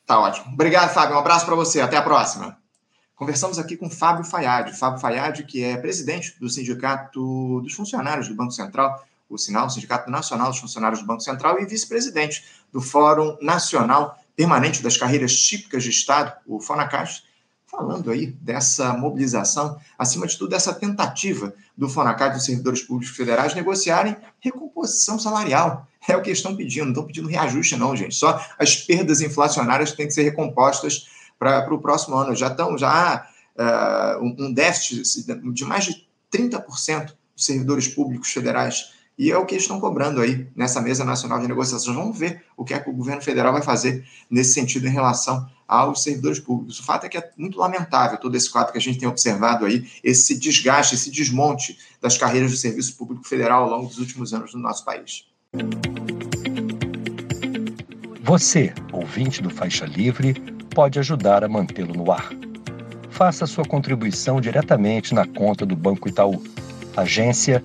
Tá 0.08 0.18
ótimo. 0.18 0.54
Obrigado, 0.54 0.90
Fábio. 0.94 1.16
Um 1.16 1.18
abraço 1.18 1.44
para 1.44 1.54
você. 1.54 1.82
Até 1.82 1.98
a 1.98 2.02
próxima. 2.02 2.56
Conversamos 3.14 3.58
aqui 3.58 3.76
com 3.76 3.90
Fábio 3.90 4.24
Fayad. 4.24 4.72
Fábio 4.72 4.98
Fayad, 4.98 5.42
que 5.42 5.62
é 5.62 5.76
presidente 5.76 6.34
do 6.40 6.48
Sindicato 6.48 7.60
dos 7.60 7.74
Funcionários 7.74 8.26
do 8.26 8.34
Banco 8.34 8.52
Central, 8.52 9.04
o 9.28 9.36
Sinal, 9.36 9.66
o 9.66 9.70
Sindicato 9.70 10.10
Nacional 10.10 10.48
dos 10.48 10.60
Funcionários 10.60 11.02
do 11.02 11.06
Banco 11.06 11.20
Central, 11.20 11.60
e 11.60 11.66
vice-presidente 11.66 12.42
do 12.72 12.80
Fórum 12.80 13.36
Nacional 13.42 14.18
Permanente 14.34 14.82
das 14.82 14.96
Carreiras 14.96 15.36
Típicas 15.36 15.84
de 15.84 15.90
Estado, 15.90 16.32
o 16.46 16.58
FONACAS, 16.58 17.24
falando 17.78 18.10
aí 18.10 18.26
dessa 18.26 18.92
mobilização, 18.94 19.78
acima 19.96 20.26
de 20.26 20.36
tudo, 20.36 20.50
dessa 20.50 20.74
tentativa 20.74 21.54
do 21.76 21.88
FONACAS 21.88 22.34
dos 22.34 22.44
servidores 22.44 22.82
públicos 22.82 23.16
federais 23.16 23.54
negociarem 23.54 24.16
recomposição 24.40 25.16
salarial. 25.16 25.86
É 26.08 26.16
o 26.16 26.22
que 26.22 26.30
eles 26.30 26.38
estão 26.38 26.56
pedindo, 26.56 26.86
não 26.86 26.90
estão 26.90 27.06
pedindo 27.06 27.28
reajuste, 27.28 27.76
não, 27.76 27.94
gente. 27.94 28.16
Só 28.16 28.44
as 28.58 28.74
perdas 28.76 29.20
inflacionárias 29.20 29.92
têm 29.92 30.08
que 30.08 30.12
ser 30.12 30.24
recompostas 30.24 31.06
para 31.38 31.72
o 31.72 31.78
próximo 31.78 32.16
ano. 32.16 32.34
Já 32.34 32.48
estão, 32.48 32.76
já 32.76 32.90
há 32.90 34.18
uh, 34.18 34.24
um 34.24 34.52
déficit 34.52 35.24
de 35.52 35.64
mais 35.64 35.84
de 35.84 36.08
30% 36.32 37.12
dos 37.36 37.44
servidores 37.44 37.86
públicos 37.86 38.32
federais. 38.32 38.92
E 39.18 39.32
é 39.32 39.36
o 39.36 39.44
que 39.44 39.56
estão 39.56 39.80
cobrando 39.80 40.20
aí 40.20 40.46
nessa 40.54 40.80
mesa 40.80 41.04
nacional 41.04 41.40
de 41.40 41.48
negociações. 41.48 41.96
Vamos 41.96 42.16
ver 42.16 42.44
o 42.56 42.64
que 42.64 42.72
é 42.72 42.78
que 42.78 42.88
o 42.88 42.92
governo 42.92 43.20
federal 43.20 43.52
vai 43.52 43.62
fazer 43.62 44.06
nesse 44.30 44.52
sentido 44.52 44.86
em 44.86 44.90
relação 44.90 45.44
aos 45.66 46.04
servidores 46.04 46.38
públicos. 46.38 46.78
O 46.78 46.84
fato 46.84 47.04
é 47.04 47.08
que 47.08 47.18
é 47.18 47.30
muito 47.36 47.58
lamentável 47.58 48.16
todo 48.18 48.36
esse 48.36 48.48
quadro 48.48 48.70
que 48.70 48.78
a 48.78 48.80
gente 48.80 49.00
tem 49.00 49.08
observado 49.08 49.66
aí, 49.66 49.86
esse 50.04 50.38
desgaste, 50.38 50.94
esse 50.94 51.10
desmonte 51.10 51.76
das 52.00 52.16
carreiras 52.16 52.52
do 52.52 52.56
serviço 52.56 52.96
público 52.96 53.26
federal 53.26 53.64
ao 53.64 53.70
longo 53.70 53.88
dos 53.88 53.98
últimos 53.98 54.32
anos 54.32 54.54
no 54.54 54.60
nosso 54.60 54.84
país. 54.84 55.26
Você, 58.22 58.72
ouvinte 58.92 59.42
do 59.42 59.50
Faixa 59.50 59.84
Livre, 59.84 60.34
pode 60.72 60.98
ajudar 61.00 61.42
a 61.42 61.48
mantê-lo 61.48 61.92
no 61.92 62.12
ar. 62.12 62.30
Faça 63.10 63.46
sua 63.46 63.64
contribuição 63.64 64.40
diretamente 64.40 65.12
na 65.12 65.26
conta 65.26 65.66
do 65.66 65.74
Banco 65.74 66.08
Itaú, 66.08 66.40
agência 66.96 67.64